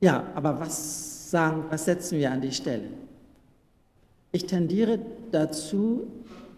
Ja, 0.00 0.24
aber 0.34 0.60
was 0.60 1.30
sagen, 1.30 1.64
was 1.68 1.84
setzen 1.84 2.18
wir 2.18 2.30
an 2.30 2.40
die 2.40 2.52
Stelle? 2.52 2.88
Ich 4.30 4.46
tendiere 4.46 5.00
dazu, 5.32 6.06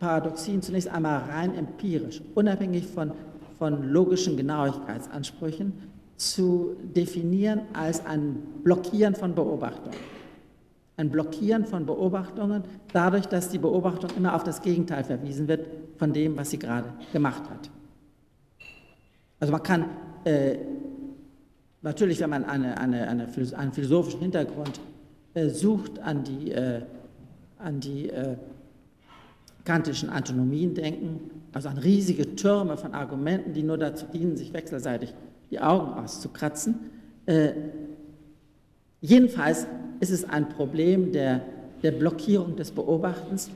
Paradoxien 0.00 0.62
zunächst 0.62 0.88
einmal 0.88 1.18
rein 1.30 1.54
empirisch, 1.54 2.22
unabhängig 2.34 2.86
von, 2.86 3.12
von 3.58 3.84
logischen 3.84 4.36
Genauigkeitsansprüchen, 4.36 5.74
zu 6.16 6.76
definieren 6.96 7.62
als 7.72 8.04
ein 8.04 8.36
Blockieren 8.64 9.14
von 9.14 9.34
Beobachtungen. 9.34 9.96
Ein 10.96 11.10
Blockieren 11.10 11.64
von 11.64 11.86
Beobachtungen 11.86 12.64
dadurch, 12.92 13.26
dass 13.26 13.48
die 13.48 13.58
Beobachtung 13.58 14.10
immer 14.16 14.34
auf 14.34 14.42
das 14.44 14.60
Gegenteil 14.60 15.04
verwiesen 15.04 15.48
wird 15.48 15.66
von 15.96 16.12
dem, 16.12 16.36
was 16.36 16.50
sie 16.50 16.58
gerade 16.58 16.92
gemacht 17.12 17.42
hat. 17.48 17.70
Also 19.38 19.52
man 19.52 19.62
kann 19.62 19.86
äh, 20.24 20.58
natürlich, 21.80 22.20
wenn 22.20 22.30
man 22.30 22.44
eine, 22.44 22.76
eine, 22.78 23.08
eine, 23.08 23.28
einen 23.56 23.72
philosophischen 23.72 24.20
Hintergrund 24.20 24.80
äh, 25.32 25.48
sucht, 25.48 25.98
an 26.00 26.24
die, 26.24 26.50
äh, 26.50 26.82
an 27.58 27.80
die 27.80 28.10
äh, 28.10 28.36
kantischen 29.64 30.10
Antinomien 30.10 30.74
denken, 30.74 31.30
also 31.52 31.68
an 31.68 31.78
riesige 31.78 32.36
Türme 32.36 32.76
von 32.76 32.94
Argumenten, 32.94 33.52
die 33.52 33.62
nur 33.62 33.78
dazu 33.78 34.06
dienen, 34.06 34.36
sich 34.36 34.52
wechselseitig 34.52 35.14
die 35.50 35.60
Augen 35.60 35.92
auszukratzen. 35.92 36.76
Äh, 37.26 37.52
jedenfalls 39.00 39.66
ist 40.00 40.10
es 40.10 40.28
ein 40.28 40.48
Problem 40.48 41.12
der, 41.12 41.42
der 41.82 41.92
Blockierung 41.92 42.56
des 42.56 42.70
Beobachtens. 42.70 43.50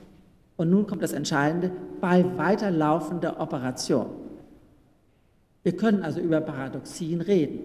Und 0.57 0.71
nun 0.71 0.87
kommt 0.87 1.03
das 1.03 1.13
Entscheidende, 1.13 1.71
bei 2.01 2.25
weiterlaufender 2.37 3.41
Operation. 3.41 4.07
Wir 5.63 5.77
können 5.77 6.03
also 6.03 6.21
über 6.21 6.41
Paradoxien 6.41 7.21
reden. 7.21 7.61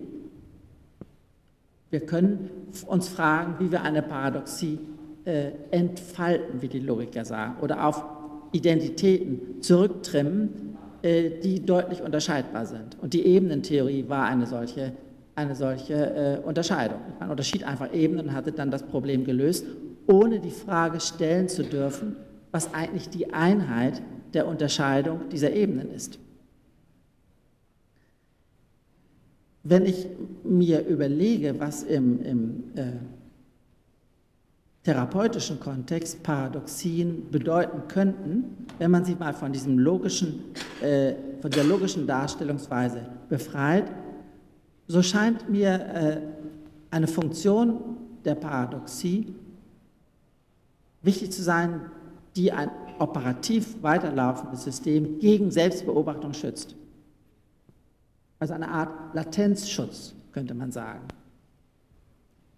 Wir 1.90 2.00
können 2.02 2.50
uns 2.88 3.10
fragen, 3.10 3.56
wie 3.60 3.72
wir 3.72 3.82
eine 3.82 4.02
Paradoxie 4.02 4.80
äh, 5.26 5.52
entfalten, 5.72 6.62
wie 6.62 6.68
die 6.68 6.80
Logiker 6.80 7.26
sagen, 7.26 7.58
oder 7.62 7.86
auf 7.86 8.04
Identitäten 8.52 9.62
zurücktrimmen, 9.62 10.78
äh, 11.02 11.30
die 11.41 11.66
deutlich 11.66 12.02
unterscheidbar 12.02 12.66
sind. 12.66 12.97
Und 13.02 13.14
die 13.14 13.26
Ebenentheorie 13.26 14.06
war 14.08 14.26
eine 14.26 14.45
solche, 14.45 14.93
eine 15.36 15.56
solche 15.56 15.93
äh, 15.93 16.45
Unterscheidung. 16.45 17.00
Man 17.20 17.30
unterschied 17.30 17.64
einfach 17.64 17.93
Ebenen 17.93 18.28
und 18.28 18.34
hatte 18.34 18.52
dann 18.52 18.72
das 18.72 18.84
Problem 18.84 19.24
gelöst, 19.24 19.66
ohne 20.08 20.39
die 20.39 20.52
Frage 20.52 21.00
stellen 21.00 21.47
zu 21.47 21.64
dürfen, 21.64 22.16
was 22.52 22.74
eigentlich 22.74 23.10
die 23.10 23.34
Einheit 23.34 24.02
der 24.34 24.47
Unterscheidung 24.47 25.30
dieser 25.32 25.54
Ebenen 25.54 25.91
ist. 25.91 26.20
Wenn 29.64 29.86
ich 29.86 30.08
mir 30.43 30.86
überlege, 30.86 31.60
was 31.60 31.84
im, 31.84 32.24
im 32.24 32.64
äh, 32.76 32.93
therapeutischen 34.90 35.60
Kontext 35.60 36.24
Paradoxien 36.24 37.30
bedeuten 37.30 37.88
könnten, 37.88 38.66
wenn 38.80 38.90
man 38.90 39.06
sie 39.06 39.14
mal 39.14 39.36
von, 39.36 39.54
diesem 39.54 39.78
logischen, 39.78 40.46
äh, 40.82 41.14
von 41.40 41.52
der 41.52 41.64
logischen 41.64 42.08
Darstellungsweise 42.08 43.02
befreit, 43.30 43.92
so 44.88 45.04
scheint 45.04 45.48
mir 45.48 45.70
äh, 45.70 46.22
eine 46.90 47.06
Funktion 47.06 47.98
der 48.26 48.34
Paradoxie 48.34 49.36
wichtig 51.04 51.34
zu 51.34 51.44
sein, 51.44 51.82
die 52.36 52.52
ein 52.52 52.72
operativ 52.98 53.84
weiterlaufendes 53.84 54.64
System 54.64 55.20
gegen 55.20 55.52
Selbstbeobachtung 55.52 56.34
schützt. 56.34 56.74
Also 58.40 58.56
eine 58.56 58.70
Art 58.70 59.14
Latenzschutz, 59.14 60.16
könnte 60.32 60.56
man 60.56 60.72
sagen. 60.72 61.02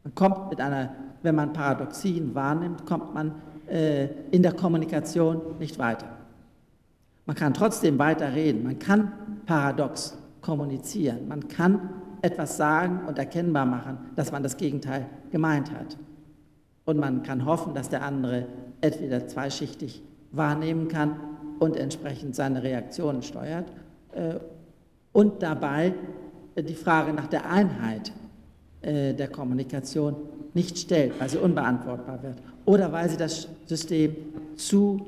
Man 0.06 0.16
kommt 0.16 0.50
mit 0.50 0.62
einer, 0.62 0.96
wenn 1.24 1.36
man 1.36 1.54
Paradoxien 1.54 2.34
wahrnimmt, 2.34 2.86
kommt 2.86 3.14
man 3.14 3.34
äh, 3.68 4.08
in 4.32 4.44
der 4.44 4.54
Kommunikation 4.54 5.58
nicht 5.60 5.78
weiter. 5.80 6.08
Man 7.26 7.36
kann 7.36 7.54
trotzdem 7.54 8.00
weiter 8.00 8.34
reden, 8.34 8.64
man 8.64 8.80
kann 8.80 9.12
paradox 9.46 10.18
kommunizieren, 10.42 11.28
man 11.28 11.48
kann 11.48 11.90
etwas 12.22 12.58
sagen 12.58 13.02
und 13.08 13.18
erkennbar 13.18 13.66
machen, 13.66 13.98
dass 14.16 14.32
man 14.32 14.44
das 14.44 14.58
Gegenteil 14.58 15.06
gemeint 15.32 15.72
hat. 15.72 15.98
Und 16.86 16.98
man 16.98 17.24
kann 17.24 17.46
hoffen, 17.46 17.74
dass 17.74 17.90
der 17.90 18.04
andere 18.04 18.48
entweder 18.82 19.28
zweischichtig 19.28 20.04
wahrnehmen 20.32 20.88
kann 20.88 21.16
und 21.60 21.76
entsprechend 21.76 22.36
seine 22.36 22.64
Reaktionen 22.64 23.22
steuert 23.22 23.72
äh, 24.14 24.36
und 25.12 25.44
dabei 25.44 25.94
die 26.58 26.74
Frage 26.74 27.14
nach 27.14 27.28
der 27.28 27.50
Einheit 27.50 28.10
äh, 28.10 28.21
der 28.84 29.28
Kommunikation 29.28 30.16
nicht 30.54 30.78
stellt, 30.78 31.20
weil 31.20 31.30
sie 31.30 31.38
unbeantwortbar 31.38 32.24
wird 32.24 32.38
oder 32.66 32.92
weil 32.92 33.10
sie 33.10 33.18
das 33.18 33.48
System 33.66 34.16
zu 34.56 35.06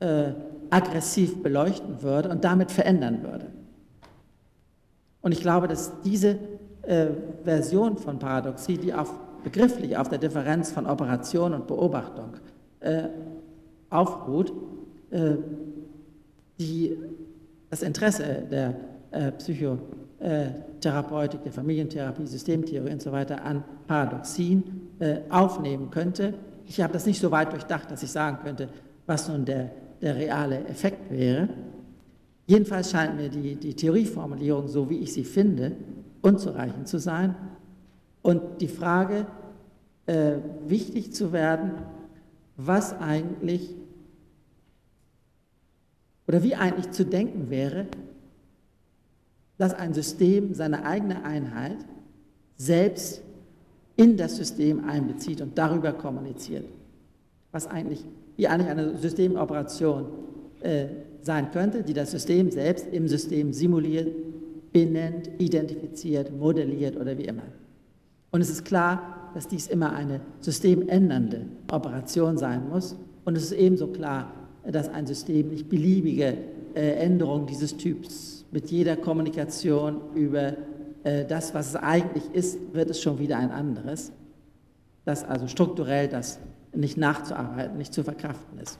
äh, 0.00 0.32
aggressiv 0.70 1.42
beleuchten 1.42 2.02
würde 2.02 2.28
und 2.28 2.44
damit 2.44 2.70
verändern 2.70 3.22
würde. 3.22 3.46
Und 5.20 5.32
ich 5.32 5.40
glaube, 5.40 5.68
dass 5.68 6.00
diese 6.02 6.38
äh, 6.82 7.08
Version 7.44 7.96
von 7.96 8.18
Paradoxie, 8.18 8.78
die 8.78 8.92
auf, 8.92 9.12
begrifflich 9.44 9.96
auf 9.96 10.08
der 10.08 10.18
Differenz 10.18 10.72
von 10.72 10.86
Operation 10.86 11.54
und 11.54 11.66
Beobachtung 11.66 12.34
äh, 12.80 13.04
aufruht, 13.90 14.52
äh, 15.10 15.36
die 16.58 16.96
das 17.70 17.82
Interesse 17.82 18.42
der 18.50 18.74
äh, 19.12 19.32
Psycho 19.32 19.78
äh, 20.22 20.50
Therapeutik, 20.80 21.42
der 21.42 21.52
Familientherapie, 21.52 22.26
Systemtheorie 22.26 22.92
und 22.92 23.02
so 23.02 23.12
weiter 23.12 23.44
an 23.44 23.64
Paradoxien 23.86 24.90
äh, 24.98 25.20
aufnehmen 25.28 25.90
könnte. 25.90 26.34
Ich 26.66 26.80
habe 26.80 26.92
das 26.92 27.06
nicht 27.06 27.20
so 27.20 27.30
weit 27.30 27.52
durchdacht, 27.52 27.90
dass 27.90 28.02
ich 28.02 28.10
sagen 28.10 28.38
könnte, 28.42 28.68
was 29.06 29.28
nun 29.28 29.44
der, 29.44 29.70
der 30.00 30.16
reale 30.16 30.64
Effekt 30.66 31.10
wäre. 31.10 31.48
Jedenfalls 32.46 32.90
scheint 32.90 33.16
mir 33.16 33.28
die, 33.28 33.56
die 33.56 33.74
Theorieformulierung, 33.74 34.68
so 34.68 34.88
wie 34.88 34.98
ich 34.98 35.12
sie 35.12 35.24
finde, 35.24 35.72
unzureichend 36.22 36.86
zu 36.86 36.98
sein 36.98 37.34
und 38.22 38.60
die 38.60 38.68
Frage 38.68 39.26
äh, 40.06 40.34
wichtig 40.66 41.12
zu 41.12 41.32
werden, 41.32 41.72
was 42.56 42.98
eigentlich 43.00 43.74
oder 46.28 46.42
wie 46.42 46.54
eigentlich 46.54 46.92
zu 46.92 47.04
denken 47.04 47.50
wäre, 47.50 47.86
dass 49.58 49.74
ein 49.74 49.94
System 49.94 50.54
seine 50.54 50.84
eigene 50.84 51.24
Einheit 51.24 51.78
selbst 52.56 53.22
in 53.96 54.16
das 54.16 54.36
System 54.36 54.84
einbezieht 54.84 55.40
und 55.40 55.56
darüber 55.58 55.92
kommuniziert. 55.92 56.64
Was 57.50 57.66
eigentlich, 57.66 58.04
wie 58.36 58.48
eigentlich 58.48 58.70
eine 58.70 58.96
Systemoperation 58.96 60.06
äh, 60.60 60.86
sein 61.20 61.50
könnte, 61.50 61.82
die 61.82 61.92
das 61.92 62.10
System 62.10 62.50
selbst 62.50 62.86
im 62.92 63.06
System 63.08 63.52
simuliert, 63.52 64.08
benennt, 64.72 65.30
identifiziert, 65.38 66.36
modelliert 66.36 66.96
oder 66.96 67.16
wie 67.18 67.24
immer. 67.24 67.42
Und 68.30 68.40
es 68.40 68.48
ist 68.48 68.64
klar, 68.64 69.30
dass 69.34 69.46
dies 69.46 69.66
immer 69.66 69.92
eine 69.92 70.20
systemändernde 70.40 71.46
Operation 71.70 72.38
sein 72.38 72.68
muss. 72.68 72.96
Und 73.24 73.36
es 73.36 73.44
ist 73.44 73.52
ebenso 73.52 73.88
klar, 73.88 74.32
dass 74.66 74.88
ein 74.88 75.06
System 75.06 75.48
nicht 75.48 75.68
beliebige 75.68 76.36
äh, 76.74 76.92
Änderungen 76.96 77.46
dieses 77.46 77.76
Typs 77.76 78.41
mit 78.52 78.70
jeder 78.70 78.96
Kommunikation 78.96 80.00
über 80.14 80.52
äh, 81.02 81.24
das, 81.24 81.52
was 81.54 81.70
es 81.70 81.76
eigentlich 81.76 82.24
ist, 82.32 82.58
wird 82.72 82.90
es 82.90 83.00
schon 83.00 83.18
wieder 83.18 83.38
ein 83.38 83.50
anderes. 83.50 84.12
Dass 85.04 85.24
also 85.24 85.48
strukturell 85.48 86.06
das 86.06 86.38
nicht 86.72 86.96
nachzuarbeiten, 86.96 87.76
nicht 87.76 87.92
zu 87.92 88.04
verkraften 88.04 88.58
ist. 88.58 88.78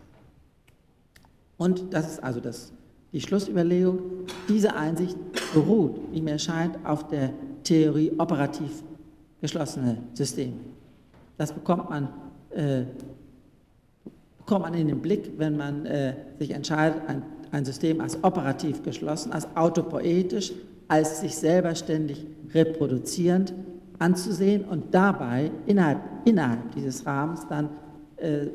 Und 1.56 1.92
das 1.92 2.12
ist 2.12 2.22
also 2.22 2.38
das, 2.38 2.72
die 3.12 3.20
Schlussüberlegung. 3.20 4.26
Diese 4.48 4.76
Einsicht 4.76 5.16
beruht, 5.52 6.00
wie 6.12 6.20
mir 6.20 6.38
scheint, 6.38 6.76
auf 6.84 7.08
der 7.08 7.30
Theorie 7.64 8.12
operativ 8.18 8.82
geschlossene 9.40 9.98
Systeme. 10.12 10.54
Das 11.38 11.52
bekommt 11.52 11.90
man, 11.90 12.08
äh, 12.50 12.84
bekommt 14.38 14.62
man 14.62 14.74
in 14.74 14.88
den 14.88 15.00
Blick, 15.00 15.32
wenn 15.38 15.56
man 15.56 15.86
äh, 15.86 16.14
sich 16.38 16.50
entscheidet, 16.50 17.02
ein 17.08 17.22
ein 17.52 17.64
System 17.64 18.00
als 18.00 18.18
operativ 18.24 18.82
geschlossen, 18.82 19.30
als 19.32 19.46
autopoetisch, 19.54 20.52
als 20.88 21.20
sich 21.20 21.36
selber 21.36 21.74
ständig 21.74 22.26
reproduzierend 22.52 23.54
anzusehen 23.98 24.64
und 24.64 24.92
dabei 24.92 25.50
innerhalb, 25.66 26.00
innerhalb 26.24 26.72
dieses 26.72 27.06
Rahmens 27.06 27.46
dann 27.48 27.68
äh, 28.16 28.46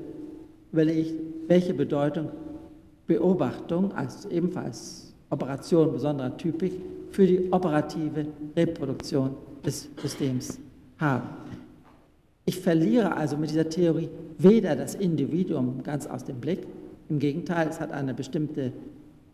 überlege 0.72 1.00
ich, 1.00 1.14
welche 1.48 1.74
Bedeutung 1.74 2.30
Beobachtung, 3.06 3.94
als 3.94 4.26
ebenfalls 4.26 5.14
Operation 5.30 5.94
besonderer 5.94 6.36
Typik, 6.36 6.74
für 7.12 7.26
die 7.26 7.52
operative 7.52 8.28
Reproduktion 8.56 9.36
des 9.66 9.90
Systems 10.02 10.60
haben. 11.00 11.30
Ich 12.46 12.60
verliere 12.60 13.16
also 13.16 13.38
mit 13.38 13.50
dieser 13.50 13.70
Theorie 13.70 14.10
weder 14.38 14.76
das 14.76 14.96
Individuum 14.96 15.82
ganz 15.84 16.06
aus 16.06 16.26
dem 16.26 16.40
Blick, 16.40 16.68
im 17.10 17.20
Gegenteil, 17.20 17.68
es 17.68 17.80
hat 17.80 17.92
eine 17.92 18.14
bestimmte, 18.14 18.72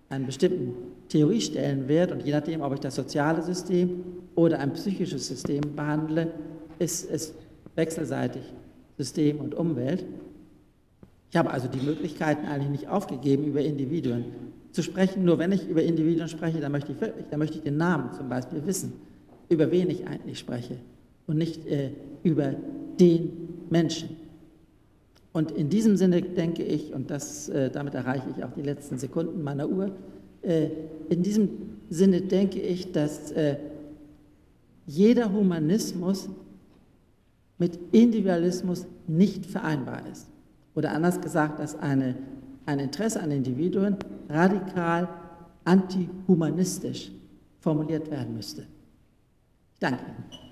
einen 0.09 0.25
bestimmten 0.25 0.73
Theoriestellenwert 1.09 2.11
und 2.11 2.25
je 2.25 2.31
nachdem, 2.31 2.61
ob 2.61 2.73
ich 2.73 2.79
das 2.79 2.95
soziale 2.95 3.41
System 3.41 4.03
oder 4.35 4.59
ein 4.59 4.73
psychisches 4.73 5.27
System 5.27 5.61
behandle, 5.75 6.31
ist 6.79 7.09
es 7.09 7.33
wechselseitig 7.75 8.43
System 8.97 9.39
und 9.39 9.55
Umwelt. 9.55 10.05
Ich 11.31 11.37
habe 11.37 11.49
also 11.49 11.67
die 11.67 11.83
Möglichkeiten 11.83 12.45
eigentlich 12.45 12.69
nicht 12.69 12.87
aufgegeben, 12.87 13.45
über 13.45 13.61
Individuen 13.61 14.25
zu 14.71 14.83
sprechen. 14.83 15.25
Nur 15.25 15.39
wenn 15.39 15.51
ich 15.51 15.67
über 15.67 15.81
Individuen 15.81 16.27
spreche, 16.27 16.59
dann 16.59 16.71
möchte 16.71 16.91
ich 16.91 17.01
wirklich, 17.01 17.25
dann 17.29 17.39
möchte 17.39 17.57
ich 17.57 17.63
den 17.63 17.77
Namen 17.77 18.13
zum 18.13 18.29
Beispiel 18.29 18.65
wissen, 18.65 18.93
über 19.49 19.71
wen 19.71 19.89
ich 19.89 20.05
eigentlich 20.07 20.37
spreche 20.37 20.77
und 21.25 21.37
nicht 21.37 21.65
äh, 21.65 21.89
über 22.23 22.53
den 22.99 23.31
Menschen. 23.69 24.22
Und 25.33 25.51
in 25.51 25.69
diesem 25.69 25.97
Sinne 25.97 26.21
denke 26.21 26.63
ich, 26.63 26.93
und 26.93 27.09
das, 27.09 27.49
äh, 27.49 27.71
damit 27.71 27.95
erreiche 27.95 28.29
ich 28.35 28.43
auch 28.43 28.51
die 28.51 28.61
letzten 28.61 28.99
Sekunden 28.99 29.43
meiner 29.43 29.67
Uhr, 29.67 29.91
äh, 30.43 30.69
in 31.09 31.23
diesem 31.23 31.49
Sinne 31.89 32.21
denke 32.21 32.59
ich, 32.59 32.91
dass 32.91 33.31
äh, 33.31 33.57
jeder 34.85 35.33
Humanismus 35.33 36.29
mit 37.57 37.79
Individualismus 37.91 38.85
nicht 39.07 39.45
vereinbar 39.45 40.01
ist. 40.11 40.27
Oder 40.75 40.91
anders 40.91 41.19
gesagt, 41.19 41.59
dass 41.59 41.75
eine, 41.79 42.15
ein 42.65 42.79
Interesse 42.79 43.21
an 43.21 43.31
Individuen 43.31 43.97
radikal 44.29 45.07
antihumanistisch 45.63 47.11
formuliert 47.59 48.11
werden 48.11 48.35
müsste. 48.35 48.63
Ich 49.73 49.79
danke 49.79 50.03
Ihnen. 50.03 50.43